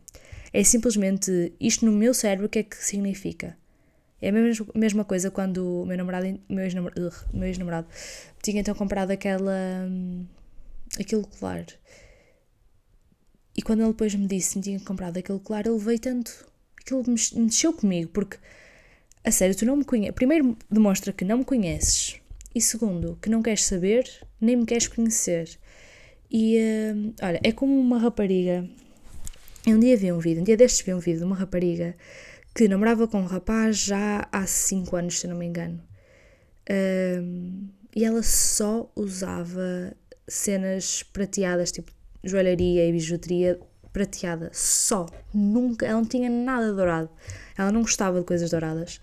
É 0.53 0.65
simplesmente 0.65 1.53
isto 1.61 1.85
no 1.85 1.93
meu 1.93 2.15
cérebro, 2.15 2.47
o 2.47 2.49
que 2.49 2.61
é 2.61 2.63
que 2.63 2.77
significa? 2.77 3.57
É 4.21 4.29
a 4.29 4.33
mesma, 4.33 4.67
mesma 4.75 5.05
coisa 5.05 5.31
quando 5.31 5.83
o 5.83 5.87
meu 5.87 5.97
namorado, 5.97 6.41
meu 6.49 6.65
ex-namorado, 6.65 7.13
meu 7.33 7.49
ex-namorado 7.49 7.89
tinha 8.43 8.61
então 8.61 8.75
comprado 8.75 9.11
aquela, 9.11 9.89
aquele 10.99 11.25
colar. 11.39 11.65
E 13.57 13.63
quando 13.63 13.81
ele 13.81 13.91
depois 13.91 14.15
me 14.15 14.27
disse 14.27 14.55
que 14.55 14.61
tinha 14.61 14.81
comprado 14.81 15.17
aquele 15.17 15.39
colar, 15.39 15.67
ele 15.67 15.79
veio 15.79 15.99
tanto. 15.99 16.47
Aquilo 16.81 17.05
mexeu 17.07 17.73
comigo, 17.73 18.11
porque, 18.13 18.39
a 19.25 19.31
sério, 19.31 19.57
tu 19.57 19.67
não 19.67 19.77
me 19.77 19.85
conheces. 19.85 20.15
Primeiro, 20.15 20.57
demonstra 20.71 21.13
que 21.13 21.25
não 21.25 21.39
me 21.39 21.45
conheces. 21.45 22.21
E 22.55 22.61
segundo, 22.61 23.19
que 23.21 23.29
não 23.29 23.43
queres 23.43 23.65
saber, 23.65 24.09
nem 24.41 24.57
me 24.57 24.67
queres 24.67 24.89
conhecer. 24.89 25.59
E, 26.31 26.59
uh, 26.59 27.15
olha, 27.23 27.41
é 27.43 27.53
como 27.53 27.79
uma 27.79 27.99
rapariga. 27.99 28.69
Um 29.67 29.79
dia 29.79 29.97
vi 29.97 30.11
um 30.13 30.19
vídeo, 30.19 30.41
um 30.41 30.45
dia 30.45 30.57
destes 30.57 30.85
vi 30.85 30.95
um 30.95 30.99
vídeo 30.99 31.19
de 31.19 31.25
uma 31.25 31.37
rapariga 31.37 31.95
que 32.55 32.67
namorava 32.67 33.07
com 33.07 33.21
um 33.21 33.27
rapaz 33.27 33.77
já 33.79 34.27
há 34.33 34.47
5 34.47 34.97
anos, 34.97 35.21
se 35.21 35.27
não 35.27 35.37
me 35.37 35.47
engano. 35.47 35.81
Um, 36.71 37.69
e 37.95 38.05
ela 38.05 38.23
só 38.23 38.91
usava 38.97 39.95
cenas 40.27 41.03
prateadas, 41.03 41.73
tipo 41.73 41.93
joalharia 42.23 42.87
e 42.87 42.93
bijuteria 42.93 43.59
prateada, 43.93 44.51
só. 44.53 45.07
Nunca, 45.33 45.87
ela 45.87 46.01
não 46.01 46.07
tinha 46.07 46.29
nada 46.29 46.73
dourado. 46.73 47.11
Ela 47.57 47.73
não 47.73 47.83
gostava 47.83 48.19
de 48.19 48.25
coisas 48.25 48.51
douradas. 48.51 49.01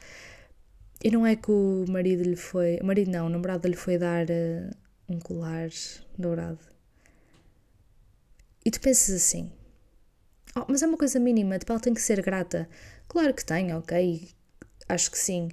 E 1.04 1.12
não 1.12 1.26
é 1.26 1.36
que 1.36 1.52
o 1.52 1.86
marido 1.88 2.23
lhe 2.23 2.36
foi. 2.36 2.78
O 2.82 2.86
marido 2.86 3.12
não, 3.12 3.28
o 3.28 3.30
namorado 3.30 3.67
lhe 3.67 3.76
foi 3.76 3.97
dar 3.97 4.26
uh, 4.26 4.76
um 5.08 5.19
colar 5.19 5.69
dourado. 6.17 6.60
E 8.65 8.71
tu 8.71 8.82
pensas 8.82 9.15
assim: 9.15 9.52
oh, 10.56 10.65
mas 10.67 10.82
é 10.82 10.88
uma 10.88 10.97
coisa 10.97 11.19
mínima, 11.19 11.60
tipo, 11.60 11.71
ela 11.71 11.80
tem 11.80 11.93
que 11.93 12.02
ser 12.02 12.21
grata. 12.21 12.67
Claro 13.08 13.34
que 13.34 13.45
tem, 13.45 13.73
ok, 13.73 14.28
acho 14.89 15.12
que 15.12 15.17
sim. 15.17 15.50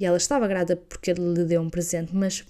E 0.00 0.06
ela 0.06 0.16
estava 0.16 0.48
grata 0.48 0.76
porque 0.76 1.10
ele 1.10 1.34
lhe 1.34 1.44
deu 1.44 1.60
um 1.60 1.70
presente, 1.70 2.14
mas 2.14 2.44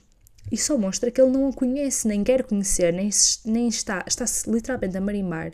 isso 0.50 0.66
só 0.66 0.78
mostra 0.78 1.10
que 1.10 1.20
ele 1.20 1.30
não 1.30 1.48
a 1.48 1.52
conhece, 1.52 2.06
nem 2.06 2.22
quer 2.24 2.44
conhecer, 2.44 2.92
nem, 2.92 3.10
nem 3.44 3.68
está, 3.68 4.04
está-se 4.06 4.50
literalmente 4.50 4.96
a 4.96 5.00
marimbar 5.00 5.52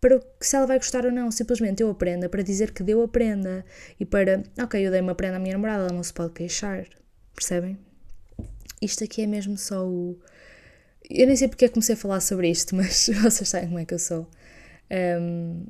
para 0.00 0.20
se 0.40 0.56
ela 0.56 0.66
vai 0.66 0.78
gostar 0.78 1.04
ou 1.04 1.12
não. 1.12 1.30
Simplesmente 1.30 1.82
eu 1.82 1.90
aprenda 1.90 2.28
para 2.28 2.42
dizer 2.42 2.72
que 2.72 2.82
deu 2.82 3.02
a 3.02 3.08
prenda 3.08 3.64
e 3.98 4.04
para, 4.04 4.42
ok, 4.60 4.86
eu 4.86 4.90
dei 4.90 5.00
uma 5.00 5.14
prenda 5.14 5.36
à 5.36 5.40
minha 5.40 5.54
namorada, 5.54 5.84
ela 5.84 5.92
não 5.92 6.02
se 6.02 6.12
pode 6.12 6.32
queixar. 6.32 6.86
Percebem? 7.34 7.78
Isto 8.80 9.04
aqui 9.04 9.22
é 9.22 9.26
mesmo 9.26 9.56
só 9.56 9.86
o. 9.86 10.18
Eu 11.08 11.26
nem 11.26 11.36
sei 11.36 11.48
porque 11.48 11.64
é 11.64 11.68
que 11.68 11.74
comecei 11.74 11.94
a 11.94 11.98
falar 11.98 12.20
sobre 12.20 12.48
isto, 12.50 12.74
mas 12.76 13.08
vocês 13.22 13.48
sabem 13.48 13.68
como 13.68 13.78
é 13.80 13.84
que 13.84 13.94
eu 13.94 13.98
sou. 13.98 14.28
Um, 14.90 15.66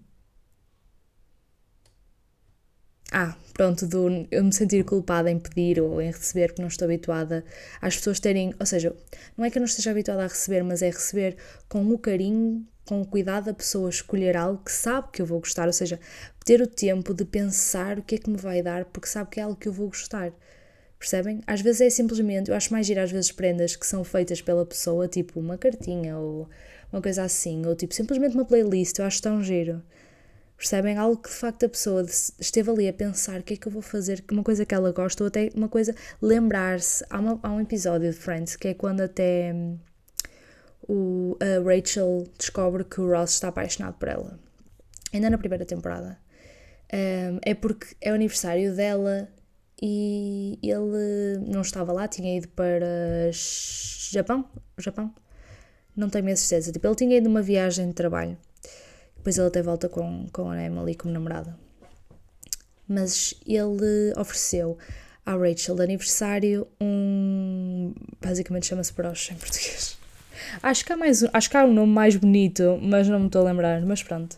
ah, 3.11 3.35
pronto, 3.55 3.87
do 3.87 4.27
eu 4.31 4.45
me 4.45 4.53
sentir 4.53 4.85
culpada 4.85 5.31
em 5.31 5.38
pedir 5.38 5.81
ou 5.81 6.01
em 6.01 6.11
receber, 6.11 6.49
porque 6.49 6.61
não 6.61 6.69
estou 6.69 6.85
habituada 6.85 7.45
às 7.81 7.97
pessoas 7.97 8.21
terem. 8.21 8.55
Ou 8.61 8.67
seja, 8.67 8.95
não 9.37 9.45
é 9.45 9.51
que 9.51 9.59
eu 9.59 9.61
não 9.61 9.67
esteja 9.67 9.91
habituada 9.91 10.25
a 10.25 10.27
receber, 10.27 10.62
mas 10.62 10.83
é 10.83 10.91
receber 10.91 11.37
com 11.69 11.87
o 11.91 11.99
carinho, 11.99 12.67
com 12.88 13.05
cuidado 13.05 13.44
da 13.44 13.55
pessoa 13.55 13.90
escolher 13.90 14.35
algo 14.35 14.62
que 14.64 14.72
sabe 14.72 15.09
que 15.12 15.20
eu 15.20 15.27
vou 15.27 15.40
gostar, 15.40 15.66
ou 15.66 15.72
seja, 15.74 16.01
ter 16.42 16.62
o 16.62 16.66
tempo 16.66 17.12
de 17.12 17.22
pensar 17.22 17.98
o 17.98 18.03
que 18.03 18.14
é 18.14 18.18
que 18.18 18.31
me 18.31 18.38
vai 18.38 18.62
dar, 18.62 18.87
porque 18.87 19.07
sabe 19.07 19.29
que 19.31 19.38
é 19.38 19.42
algo 19.42 19.57
que 19.57 19.68
eu 19.68 19.72
vou 19.72 19.88
gostar. 19.88 20.33
Percebem? 20.98 21.42
Às 21.46 21.61
vezes 21.61 21.83
é 21.83 21.90
simplesmente, 21.90 22.51
eu 22.51 22.57
acho 22.57 22.72
mais 22.72 22.87
giro 22.87 23.03
às 23.03 23.12
vezes 23.12 23.31
prendas 23.31 23.77
que 23.77 23.87
são 23.87 24.03
feitas 24.05 24.40
pela 24.40 24.64
pessoa, 24.64 25.07
tipo 25.07 25.38
uma 25.38 25.59
cartinha 25.59 26.16
ou 26.16 26.48
uma 26.90 27.03
coisa 27.03 27.24
assim, 27.24 27.66
ou 27.66 27.77
tipo 27.77 27.92
simplesmente 27.92 28.35
uma 28.35 28.46
playlist, 28.46 28.98
eu 28.98 29.05
acho 29.05 29.20
tão 29.20 29.42
giro. 29.42 29.83
Percebem? 30.57 30.96
Algo 30.96 31.18
que 31.18 31.29
de 31.29 31.35
facto 31.37 31.66
a 31.66 31.68
pessoa 31.68 32.03
esteve 32.40 32.70
ali 32.70 32.88
a 32.88 32.92
pensar 32.92 33.40
o 33.40 33.42
que 33.42 33.53
é 33.55 33.57
que 33.59 33.68
eu 33.68 33.72
vou 33.72 33.83
fazer, 33.83 34.24
uma 34.33 34.42
coisa 34.42 34.64
que 34.64 34.74
ela 34.74 34.90
gosta, 34.92 35.22
ou 35.22 35.29
até 35.29 35.51
uma 35.55 35.68
coisa, 35.68 35.94
lembrar-se. 36.22 37.05
Há, 37.11 37.18
há 37.42 37.53
um 37.53 37.61
episódio 37.61 38.11
de 38.11 38.16
Friends 38.16 38.57
que 38.57 38.68
é 38.68 38.74
quando 38.74 39.03
até 39.03 39.53
hum, 39.55 39.79
o, 40.88 41.37
a 41.40 41.62
Rachel 41.62 42.24
descobre 42.38 42.85
que 42.85 43.01
o 43.01 43.11
Ross 43.11 43.33
está 43.33 43.48
apaixonado 43.48 43.94
por 43.94 44.09
ela. 44.09 44.38
Ainda 45.12 45.31
na 45.31 45.38
primeira 45.38 45.64
temporada. 45.64 46.18
Um, 46.92 47.38
é 47.42 47.55
porque 47.55 47.94
é 48.01 48.11
o 48.11 48.14
aniversário 48.14 48.74
dela 48.74 49.29
e 49.81 50.59
ele 50.62 51.38
não 51.46 51.61
estava 51.61 51.92
lá, 51.92 52.09
tinha 52.09 52.38
ido 52.38 52.48
para 52.48 53.31
Japão, 53.31 54.44
Japão, 54.79 55.14
não 55.94 56.09
tenho 56.09 56.33
a 56.33 56.37
certeza. 56.37 56.72
Tipo, 56.72 56.87
ele 56.87 56.96
tinha 56.96 57.16
ido 57.18 57.29
numa 57.29 57.42
viagem 57.42 57.88
de 57.88 57.94
trabalho 57.94 58.38
depois 59.29 59.37
ele 59.37 59.48
até 59.48 59.62
volta 59.62 59.88
com, 59.88 60.27
com 60.33 60.51
a 60.51 60.62
Emily 60.62 60.94
como 60.94 61.12
namorada. 61.12 61.59
Mas 62.88 63.35
ele 63.46 64.12
ofereceu 64.16 64.79
à 65.27 65.37
Rachel 65.37 65.74
de 65.77 65.83
aniversário 65.83 66.66
um. 66.81 67.92
Basicamente 68.22 68.66
chama-se 68.66 68.92
broche 68.94 69.35
em 69.35 69.37
português. 69.37 69.98
Acho 70.63 70.85
que, 70.85 70.93
há 70.93 70.97
mais, 70.97 71.25
acho 71.33 71.51
que 71.51 71.57
há 71.57 71.65
um 71.65 71.73
nome 71.73 71.93
mais 71.93 72.17
bonito, 72.17 72.79
mas 72.83 73.09
não 73.09 73.21
me 73.21 73.27
estou 73.27 73.43
a 73.43 73.51
lembrar. 73.51 73.81
Mas 73.83 74.03
pronto. 74.03 74.37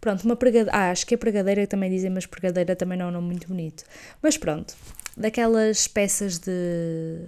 Pronto, 0.00 0.24
uma 0.24 0.36
pregadeira. 0.36 0.76
Ah, 0.76 0.90
acho 0.90 1.06
que 1.06 1.14
é 1.14 1.16
pregadeira 1.16 1.66
também 1.66 1.90
dizem, 1.90 2.10
mas 2.10 2.26
pregadeira 2.26 2.76
também 2.76 2.98
não 2.98 3.06
é 3.06 3.08
um 3.08 3.12
nome 3.12 3.28
muito 3.28 3.48
bonito. 3.48 3.84
Mas 4.22 4.36
pronto. 4.36 4.74
Daquelas 5.16 5.86
peças 5.88 6.38
de. 6.38 7.20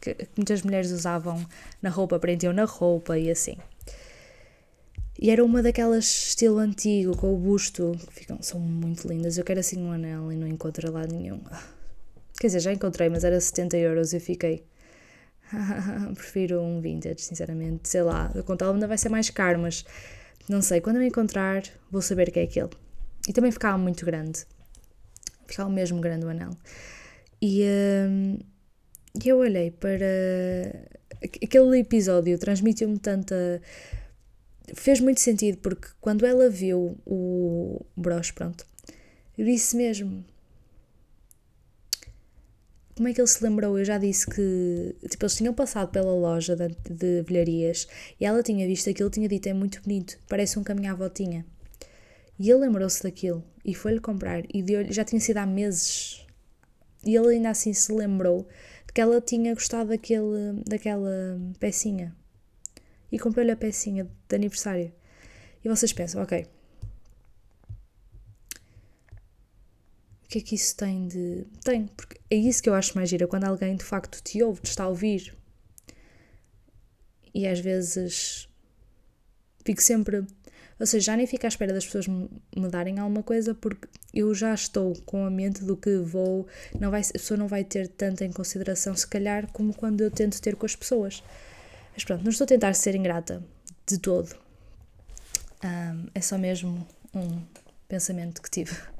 que 0.00 0.16
muitas 0.36 0.62
mulheres 0.62 0.90
usavam 0.90 1.44
na 1.82 1.90
roupa, 1.90 2.18
prendiam 2.18 2.52
na 2.52 2.64
roupa 2.64 3.18
e 3.18 3.30
assim. 3.30 3.56
E 5.18 5.30
era 5.30 5.44
uma 5.44 5.62
daquelas 5.62 6.04
estilo 6.04 6.58
antigo, 6.58 7.16
com 7.16 7.32
o 7.32 7.38
busto, 7.38 7.92
que 8.08 8.14
ficam, 8.14 8.38
são 8.42 8.58
muito 8.58 9.06
lindas. 9.06 9.38
Eu 9.38 9.44
quero 9.44 9.60
assim 9.60 9.80
um 9.80 9.92
anel 9.92 10.32
e 10.32 10.36
não 10.36 10.46
encontro 10.46 10.90
lá 10.90 11.06
nenhum. 11.06 11.40
Quer 12.38 12.48
dizer, 12.48 12.60
já 12.60 12.72
encontrei, 12.72 13.08
mas 13.08 13.22
era 13.22 13.40
70 13.40 13.76
euros 13.76 14.12
e 14.12 14.16
eu 14.16 14.20
fiquei. 14.20 14.64
Prefiro 16.14 16.60
um 16.60 16.80
vintage, 16.80 17.22
sinceramente. 17.22 17.88
Sei 17.88 18.02
lá, 18.02 18.32
contar 18.44 18.70
ainda 18.70 18.86
vai 18.86 18.98
ser 18.98 19.08
mais 19.08 19.30
caro, 19.30 19.58
mas 19.58 19.84
não 20.48 20.62
sei. 20.62 20.80
Quando 20.80 20.96
eu 20.96 21.02
encontrar, 21.02 21.62
vou 21.90 22.02
saber 22.02 22.30
que 22.30 22.40
é 22.40 22.44
aquele. 22.44 22.70
E 23.28 23.32
também 23.32 23.50
ficava 23.50 23.78
muito 23.78 24.04
grande. 24.04 24.44
Ficava 25.46 25.70
mesmo 25.70 26.00
grande 26.00 26.26
o 26.26 26.28
anel. 26.28 26.50
E 27.40 27.64
hum, 28.08 28.38
eu 29.24 29.38
olhei 29.38 29.70
para. 29.70 30.06
Aquele 31.22 31.78
episódio 31.78 32.38
transmitiu-me 32.38 32.98
tanta 32.98 33.62
fez 34.72 35.00
muito 35.00 35.20
sentido 35.20 35.58
porque 35.58 35.88
quando 36.00 36.24
ela 36.24 36.48
viu 36.48 36.96
o 37.04 37.84
broche, 37.96 38.32
pronto, 38.32 38.64
eu 39.36 39.44
disse 39.44 39.76
mesmo: 39.76 40.24
como 42.96 43.08
é 43.08 43.12
que 43.12 43.20
ele 43.20 43.28
se 43.28 43.42
lembrou? 43.42 43.78
Eu 43.78 43.84
já 43.84 43.98
disse 43.98 44.26
que 44.26 44.96
tipo, 45.08 45.24
eles 45.24 45.36
tinham 45.36 45.52
passado 45.52 45.90
pela 45.90 46.12
loja 46.14 46.54
de, 46.54 46.68
de 46.90 47.22
velharias 47.22 47.88
e 48.20 48.24
ela 48.24 48.42
tinha 48.42 48.66
visto 48.66 48.88
aquilo 48.88 49.10
tinha 49.10 49.28
dito: 49.28 49.48
é 49.48 49.52
muito 49.52 49.82
bonito, 49.82 50.18
parece 50.28 50.58
um 50.58 50.64
que 50.64 50.72
a 50.72 50.74
minha 50.74 50.92
avó 50.92 51.08
tinha. 51.08 51.44
E 52.38 52.50
ele 52.50 52.60
lembrou-se 52.60 53.02
daquilo 53.02 53.44
e 53.64 53.74
foi-lhe 53.74 54.00
comprar 54.00 54.42
e 54.52 54.62
deu 54.62 54.90
já 54.92 55.04
tinha 55.04 55.20
sido 55.20 55.38
há 55.38 55.46
meses. 55.46 56.24
E 57.04 57.16
ele 57.16 57.34
ainda 57.34 57.50
assim 57.50 57.72
se 57.72 57.92
lembrou 57.92 58.48
de 58.86 58.92
que 58.92 59.00
ela 59.00 59.20
tinha 59.20 59.54
gostado 59.54 59.90
daquele, 59.90 60.62
daquela 60.66 61.38
pecinha 61.60 62.14
e 63.12 63.18
comprou-lhe 63.18 63.50
a 63.50 63.56
pecinha 63.56 64.08
de 64.28 64.36
aniversário. 64.36 64.92
E 65.64 65.68
vocês 65.68 65.92
pensam, 65.92 66.22
ok, 66.22 66.46
o 70.24 70.28
que 70.28 70.38
é 70.38 70.40
que 70.40 70.54
isso 70.54 70.76
tem 70.76 71.06
de. 71.06 71.46
Tem, 71.62 71.86
porque 71.86 72.18
é 72.30 72.36
isso 72.36 72.62
que 72.62 72.68
eu 72.68 72.74
acho 72.74 72.96
mais 72.96 73.08
gira, 73.08 73.26
quando 73.26 73.44
alguém 73.44 73.76
de 73.76 73.84
facto 73.84 74.22
te 74.22 74.42
ouve, 74.42 74.60
te 74.62 74.70
está 74.70 74.84
a 74.84 74.88
ouvir. 74.88 75.36
E 77.34 77.46
às 77.46 77.60
vezes 77.60 78.48
fico 79.64 79.82
sempre. 79.82 80.24
Ou 80.78 80.86
seja, 80.86 81.12
já 81.12 81.16
nem 81.16 81.26
fico 81.26 81.46
à 81.46 81.48
espera 81.48 81.72
das 81.72 81.84
pessoas 81.84 82.08
me 82.08 82.68
darem 82.68 82.98
alguma 82.98 83.22
coisa 83.22 83.54
porque 83.54 83.86
eu 84.12 84.34
já 84.34 84.52
estou 84.52 84.92
com 85.04 85.24
a 85.24 85.30
mente 85.30 85.62
do 85.62 85.76
que 85.76 85.98
vou. 85.98 86.46
Não 86.80 86.90
vai, 86.90 87.00
a 87.00 87.12
pessoa 87.12 87.38
não 87.38 87.46
vai 87.46 87.62
ter 87.62 87.88
tanto 87.88 88.24
em 88.24 88.32
consideração, 88.32 88.94
se 88.96 89.06
calhar, 89.06 89.50
como 89.52 89.72
quando 89.72 90.00
eu 90.00 90.10
tento 90.10 90.40
ter 90.40 90.56
com 90.56 90.66
as 90.66 90.74
pessoas. 90.74 91.22
Mas 91.92 92.04
pronto, 92.04 92.24
não 92.24 92.30
estou 92.30 92.44
a 92.44 92.48
tentar 92.48 92.74
ser 92.74 92.94
ingrata 92.94 93.42
de 93.86 93.98
todo. 93.98 94.34
Um, 95.62 96.08
é 96.14 96.20
só 96.20 96.36
mesmo 96.36 96.86
um 97.14 97.42
pensamento 97.88 98.42
que 98.42 98.50
tive. 98.50 98.93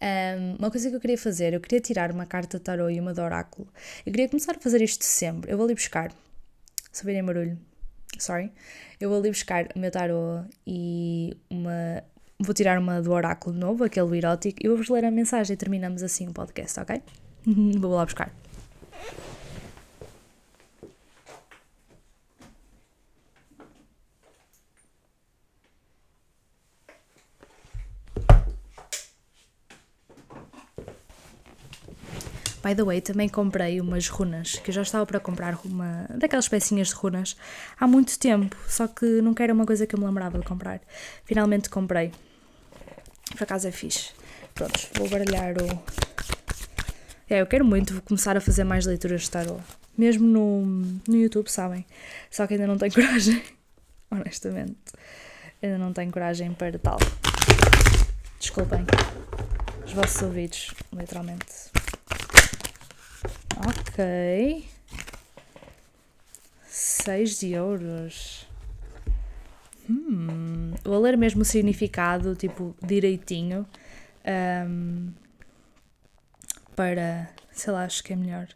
Um, 0.00 0.56
uma 0.58 0.70
coisa 0.70 0.90
que 0.90 0.96
eu 0.96 1.00
queria 1.00 1.16
fazer, 1.16 1.54
eu 1.54 1.60
queria 1.60 1.80
tirar 1.80 2.12
uma 2.12 2.26
carta 2.26 2.58
de 2.58 2.64
tarot 2.64 2.92
e 2.92 3.00
uma 3.00 3.14
de 3.14 3.20
oráculo. 3.20 3.68
Eu 4.04 4.12
queria 4.12 4.28
começar 4.28 4.56
a 4.56 4.60
fazer 4.60 4.82
isto 4.82 5.04
sempre. 5.04 5.52
Eu 5.52 5.56
vou 5.56 5.64
ali 5.64 5.74
buscar, 5.74 6.12
se 6.92 7.02
ouvirem 7.02 7.24
barulho, 7.24 7.58
sorry. 8.18 8.52
Eu 9.00 9.08
vou 9.08 9.18
ali 9.18 9.30
buscar 9.30 9.68
o 9.74 9.78
meu 9.78 9.90
tarot 9.90 10.48
e 10.66 11.36
uma. 11.50 12.02
Vou 12.38 12.52
tirar 12.52 12.78
uma 12.78 13.00
do 13.00 13.12
oráculo 13.12 13.56
novo, 13.56 13.84
aquele 13.84 14.18
erótico, 14.18 14.58
e 14.62 14.68
vou-vos 14.68 14.90
ler 14.90 15.06
a 15.06 15.10
mensagem 15.10 15.54
e 15.54 15.56
terminamos 15.56 16.02
assim 16.02 16.28
o 16.28 16.32
podcast, 16.32 16.78
ok? 16.80 17.02
vou 17.78 17.92
lá 17.92 18.04
buscar. 18.04 18.30
By 32.66 32.74
the 32.74 32.82
way, 32.82 33.00
também 33.00 33.28
comprei 33.28 33.80
umas 33.80 34.08
runas, 34.08 34.56
que 34.56 34.70
eu 34.70 34.74
já 34.74 34.82
estava 34.82 35.06
para 35.06 35.20
comprar 35.20 35.56
uma 35.64 36.04
daquelas 36.10 36.48
pecinhas 36.48 36.88
de 36.88 36.94
runas 36.94 37.36
há 37.78 37.86
muito 37.86 38.18
tempo, 38.18 38.56
só 38.66 38.88
que 38.88 39.06
nunca 39.22 39.44
era 39.44 39.54
uma 39.54 39.64
coisa 39.64 39.86
que 39.86 39.94
eu 39.94 40.00
me 40.00 40.04
lembrava 40.04 40.36
de 40.40 40.44
comprar. 40.44 40.80
Finalmente 41.24 41.70
comprei. 41.70 42.10
Por 43.30 43.44
acaso 43.44 43.68
é 43.68 43.70
fixe. 43.70 44.10
Prontos, 44.52 44.88
vou 44.94 45.08
baralhar 45.08 45.54
o. 45.62 45.82
É, 47.30 47.40
eu 47.40 47.46
quero 47.46 47.64
muito 47.64 48.02
começar 48.02 48.36
a 48.36 48.40
fazer 48.40 48.64
mais 48.64 48.84
leituras 48.84 49.22
de 49.22 49.30
tarot. 49.30 49.62
Mesmo 49.96 50.26
no, 50.26 50.66
no 51.06 51.16
YouTube, 51.16 51.48
sabem? 51.48 51.86
Só 52.32 52.48
que 52.48 52.54
ainda 52.54 52.66
não 52.66 52.76
tenho 52.76 52.90
coragem. 52.92 53.44
Honestamente. 54.10 54.76
Ainda 55.62 55.78
não 55.78 55.92
tenho 55.92 56.10
coragem 56.10 56.52
para 56.52 56.76
tal. 56.80 56.98
Desculpem. 58.40 58.84
Os 59.84 59.92
vossos 59.92 60.20
ouvidos, 60.20 60.74
literalmente. 60.92 61.76
Ok. 63.96 64.68
Seis 66.68 67.38
de 67.38 67.52
euros. 67.52 68.46
Hum, 69.88 70.74
vou 70.84 71.00
ler 71.00 71.16
mesmo 71.16 71.40
o 71.40 71.44
significado, 71.46 72.36
tipo, 72.36 72.76
direitinho. 72.82 73.66
Um, 74.68 75.14
para. 76.74 77.30
Sei 77.50 77.72
lá, 77.72 77.84
acho 77.84 78.04
que 78.04 78.12
é 78.12 78.16
melhor. 78.16 78.48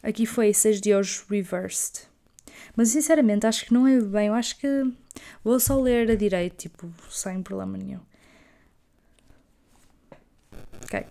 Aqui 0.00 0.26
foi 0.26 0.54
6 0.54 0.80
de 0.80 0.90
euros 0.90 1.24
reversed. 1.28 2.06
Mas 2.76 2.90
sinceramente 2.90 3.48
acho 3.48 3.66
que 3.66 3.74
não 3.74 3.88
é 3.88 4.00
bem. 4.00 4.28
Eu 4.28 4.34
acho 4.34 4.56
que 4.58 4.92
vou 5.44 5.58
só 5.58 5.80
ler 5.80 6.10
a 6.10 6.16
direito, 6.16 6.56
tipo, 6.56 6.92
sem 7.10 7.42
problema 7.42 7.76
nenhum. 7.76 8.00
Ok. 10.84 11.06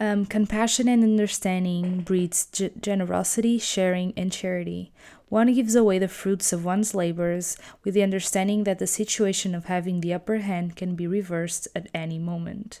Um, 0.00 0.26
compassion 0.26 0.88
and 0.88 1.04
understanding 1.04 2.00
breeds 2.00 2.48
generosity, 2.80 3.58
sharing, 3.58 4.12
and 4.16 4.32
charity. 4.32 4.92
One 5.28 5.52
gives 5.52 5.74
away 5.74 5.98
the 5.98 6.08
fruits 6.08 6.52
of 6.52 6.64
one's 6.64 6.94
labors 6.94 7.56
with 7.84 7.94
the 7.94 8.02
understanding 8.02 8.64
that 8.64 8.78
the 8.78 8.86
situation 8.86 9.54
of 9.54 9.66
having 9.66 10.00
the 10.00 10.12
upper 10.12 10.38
hand 10.38 10.76
can 10.76 10.94
be 10.94 11.06
reversed 11.06 11.68
at 11.74 11.88
any 11.94 12.18
moment. 12.18 12.80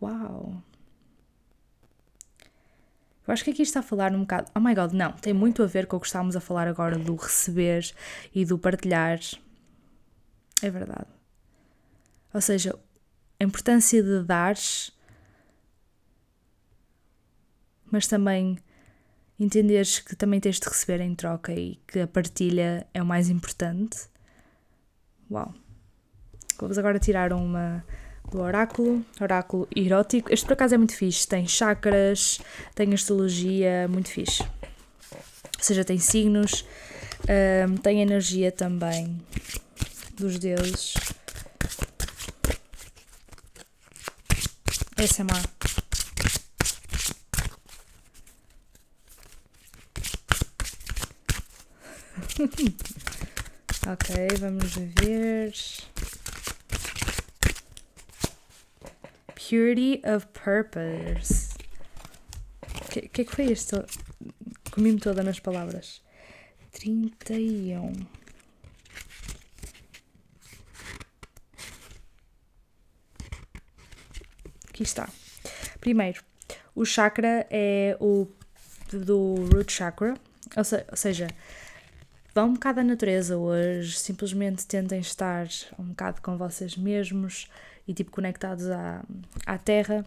Wow. 0.00 0.62
Eu 3.26 3.32
acho 3.32 3.44
que 3.44 3.50
aqui 3.50 3.62
está 3.62 3.80
a 3.80 3.82
falar 3.82 4.12
um 4.12 4.20
bocado. 4.20 4.50
Oh 4.54 4.60
my 4.60 4.74
god, 4.74 4.92
não, 4.92 5.12
tem 5.12 5.32
muito 5.32 5.62
a 5.62 5.66
ver 5.66 5.86
com 5.86 5.96
o 5.96 6.00
que 6.00 6.06
estávamos 6.06 6.34
a 6.34 6.40
falar 6.40 6.66
agora 6.66 6.98
do 6.98 7.14
receber 7.14 7.88
e 8.34 8.44
do 8.44 8.58
partilhar. 8.58 9.20
É 10.60 10.70
verdade. 10.70 11.06
Ou 12.34 12.40
seja, 12.40 12.78
a 13.38 13.44
importância 13.44 14.02
de 14.02 14.22
dar, 14.24 14.56
mas 17.90 18.06
também 18.06 18.58
entenderes 19.38 19.98
que 19.98 20.16
também 20.16 20.40
tens 20.40 20.58
de 20.58 20.68
receber 20.68 21.00
em 21.00 21.14
troca 21.14 21.52
e 21.52 21.76
que 21.86 22.00
a 22.00 22.06
partilha 22.06 22.86
é 22.92 23.02
o 23.02 23.06
mais 23.06 23.28
importante. 23.28 24.08
Uau! 25.30 25.54
Vamos 26.58 26.78
agora 26.78 26.98
tirar 26.98 27.32
uma 27.32 27.84
do 28.30 28.40
oráculo, 28.40 29.04
oráculo 29.20 29.68
erótico. 29.74 30.32
Este 30.32 30.46
por 30.46 30.54
acaso 30.54 30.74
é 30.74 30.78
muito 30.78 30.96
fixe, 30.96 31.26
tem 31.26 31.46
chakras, 31.46 32.40
tem 32.74 32.92
astrologia, 32.94 33.86
muito 33.88 34.08
fixe. 34.08 34.42
Ou 34.42 35.64
seja, 35.64 35.84
tem 35.84 35.98
signos, 35.98 36.64
um, 37.68 37.76
tem 37.76 38.00
energia 38.00 38.50
também 38.50 39.20
dos 40.16 40.38
deuses. 40.38 40.94
Essa 44.96 45.22
é 45.22 45.24
má. 45.24 45.42
ok, 53.92 54.28
vamos 54.38 54.74
ver. 54.76 55.52
Purity 59.48 60.00
of 60.04 60.28
Purpose. 60.28 61.54
O 62.62 62.88
que, 62.90 63.08
que 63.08 63.22
é 63.22 63.24
que 63.24 63.34
foi 63.34 63.46
isto? 63.46 63.84
Comi-me 64.70 65.00
toda 65.00 65.22
nas 65.22 65.40
palavras. 65.40 66.00
31. 66.72 67.92
Aqui 74.68 74.82
está. 74.84 75.08
Primeiro, 75.80 76.22
o 76.74 76.84
chakra 76.84 77.46
é 77.50 77.96
o 78.00 78.28
do 78.92 79.34
root 79.52 79.72
chakra, 79.72 80.14
ou, 80.56 80.64
se, 80.64 80.84
ou 80.90 80.96
seja, 80.96 81.28
vão 82.34 82.48
um 82.48 82.54
bocado 82.54 82.80
à 82.80 82.84
natureza 82.84 83.36
hoje, 83.36 83.98
simplesmente 83.98 84.66
tentem 84.66 85.00
estar 85.00 85.46
um 85.78 85.84
bocado 85.84 86.20
com 86.22 86.36
vocês 86.36 86.76
mesmos, 86.76 87.48
e 87.86 87.94
tipo 87.94 88.10
conectados 88.10 88.68
à, 88.70 89.02
à 89.46 89.58
Terra. 89.58 90.04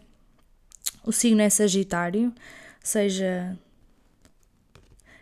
O 1.03 1.11
signo 1.11 1.41
é 1.41 1.49
Sagitário, 1.49 2.33
seja. 2.81 3.57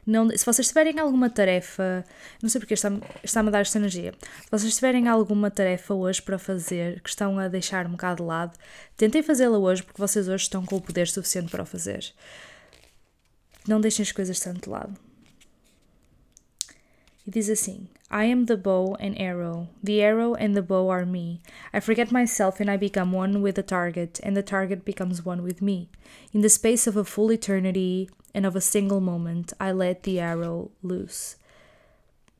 Não, 0.06 0.30
se 0.30 0.46
vocês 0.46 0.68
tiverem 0.68 1.00
alguma 1.00 1.30
tarefa, 1.30 2.04
não 2.42 2.50
sei 2.50 2.60
porque 2.60 2.74
está-me 2.74 3.02
está 3.24 3.39
a 3.39 3.44
dar 3.44 3.62
esta 3.62 3.78
energia, 3.78 4.13
se 4.44 4.52
vocês 4.52 4.76
tiverem 4.76 5.08
alguma 5.08 5.50
tarefa 5.50 5.94
hoje 5.94 6.22
para 6.22 6.38
fazer 6.38 7.00
que 7.00 7.08
estão 7.08 7.39
a 7.39 7.48
deixar 7.48 7.88
um 7.88 7.92
bocado 7.92 8.18
de 8.18 8.28
lado, 8.28 8.60
tentem 8.98 9.24
fazê-la 9.24 9.58
hoje 9.58 9.82
porque 9.82 10.02
vocês 10.02 10.28
hoje 10.28 10.44
estão 10.44 10.66
com 10.66 10.76
o 10.76 10.82
poder 10.82 11.08
suficiente 11.08 11.50
para 11.50 11.63
o 11.63 11.66
fazer. 11.66 12.13
Não 13.66 13.80
deixem 13.80 14.04
as 14.04 14.12
coisas 14.12 14.38
tanto 14.42 14.63
de 14.63 14.70
lado. 14.70 14.94
E 17.25 17.31
diz 17.31 17.49
assim: 17.49 17.88
I 18.12 18.25
am 18.25 18.45
the 18.45 18.57
bow 18.57 18.95
and 18.99 19.17
arrow. 19.17 19.69
The 19.81 20.01
arrow 20.01 20.36
and 20.36 20.55
the 20.55 20.62
bow 20.62 20.89
are 20.89 21.05
me. 21.05 21.41
I 21.73 21.79
forget 21.79 22.12
myself 22.12 22.59
and 22.59 22.69
I 22.69 22.77
become 22.77 23.12
one 23.12 23.41
with 23.41 23.55
the 23.55 23.63
target, 23.63 24.19
and 24.21 24.36
the 24.36 24.43
target 24.43 24.83
becomes 24.83 25.25
one 25.25 25.41
with 25.41 25.62
me. 25.62 25.89
In 26.33 26.41
the 26.41 26.49
space 26.49 26.86
of 26.86 26.97
a 26.97 27.03
full 27.03 27.31
eternity 27.31 28.09
and 28.36 28.45
of 28.45 28.55
a 28.55 28.62
single 28.62 28.99
moment, 28.99 29.53
I 29.59 29.71
let 29.71 30.03
the 30.03 30.19
arrow 30.19 30.71
loose. 30.81 31.38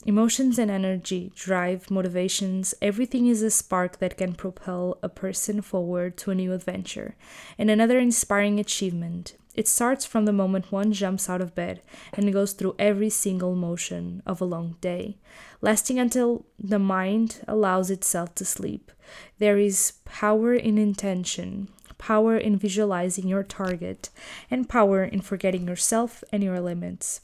Emotions 0.06 0.60
and 0.60 0.70
energy, 0.70 1.32
drive, 1.34 1.90
motivations, 1.90 2.76
everything 2.82 3.28
is 3.28 3.42
a 3.42 3.50
spark 3.50 4.00
that 4.00 4.18
can 4.18 4.34
propel 4.34 4.98
a 5.02 5.08
person 5.08 5.62
forward 5.62 6.18
to 6.18 6.32
a 6.32 6.36
new 6.36 6.52
adventure 6.52 7.16
and 7.58 7.72
another 7.72 8.00
inspiring 8.00 8.60
achievement. 8.60 9.38
It 9.54 9.68
starts 9.68 10.06
from 10.06 10.26
the 10.26 10.34
moment 10.34 10.72
one 10.72 10.94
jumps 10.94 11.30
out 11.30 11.42
of 11.42 11.54
bed 11.54 11.82
and 12.14 12.34
goes 12.34 12.54
through 12.54 12.76
every 12.80 13.10
single 13.10 13.56
motion 13.56 14.24
of 14.26 14.42
a 14.42 14.46
long 14.46 14.78
day, 14.82 15.18
lasting 15.62 16.00
until 16.00 16.46
the 16.58 16.80
mind 16.80 17.42
allows 17.48 17.92
itself 17.92 18.34
to 18.36 18.46
sleep. 18.46 18.92
There 19.38 19.60
is 19.60 19.94
power 20.06 20.56
in 20.56 20.78
intention, 20.78 21.70
power 22.00 22.36
in 22.36 22.58
visualizing 22.58 23.28
your 23.28 23.44
target, 23.44 24.10
and 24.50 24.68
power 24.68 25.04
in 25.04 25.22
forgetting 25.22 25.68
yourself 25.68 26.24
and 26.32 26.44
your 26.44 26.60
limits. 26.60 27.22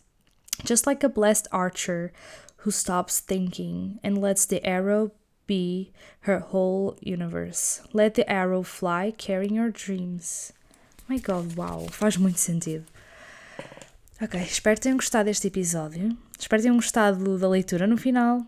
Just 0.63 0.85
like 0.85 1.03
a 1.03 1.09
blessed 1.09 1.47
archer 1.51 2.11
who 2.57 2.71
stops 2.71 3.19
thinking 3.19 3.99
and 4.03 4.21
lets 4.21 4.45
the 4.45 4.63
arrow 4.65 5.11
be 5.47 5.91
her 6.21 6.39
whole 6.39 6.95
universe. 7.01 7.81
Let 7.91 8.13
the 8.13 8.29
arrow 8.31 8.61
fly 8.61 9.11
carrying 9.17 9.55
your 9.55 9.71
dreams. 9.71 10.53
My 11.09 11.19
God, 11.19 11.57
uau, 11.57 11.87
faz 11.89 12.17
muito 12.17 12.39
sentido. 12.39 12.85
Ok, 14.21 14.39
espero 14.41 14.75
que 14.75 14.81
tenham 14.81 14.97
gostado 14.97 15.25
deste 15.25 15.47
episódio. 15.47 16.15
Espero 16.37 16.61
que 16.61 16.67
tenham 16.67 16.75
gostado 16.75 17.39
da 17.39 17.49
leitura 17.49 17.87
no 17.87 17.97
final. 17.97 18.45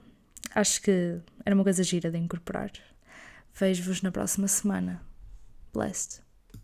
Acho 0.53 0.79
que 0.81 1.17
era 1.43 1.55
uma 1.55 1.63
coisa 1.63 1.83
gira 1.83 2.11
de 2.11 2.19
incorporar. 2.19 2.71
Vejo-vos 3.57 4.03
na 4.03 4.11
próxima 4.11 4.47
semana. 4.47 5.01
Blessed. 5.73 6.21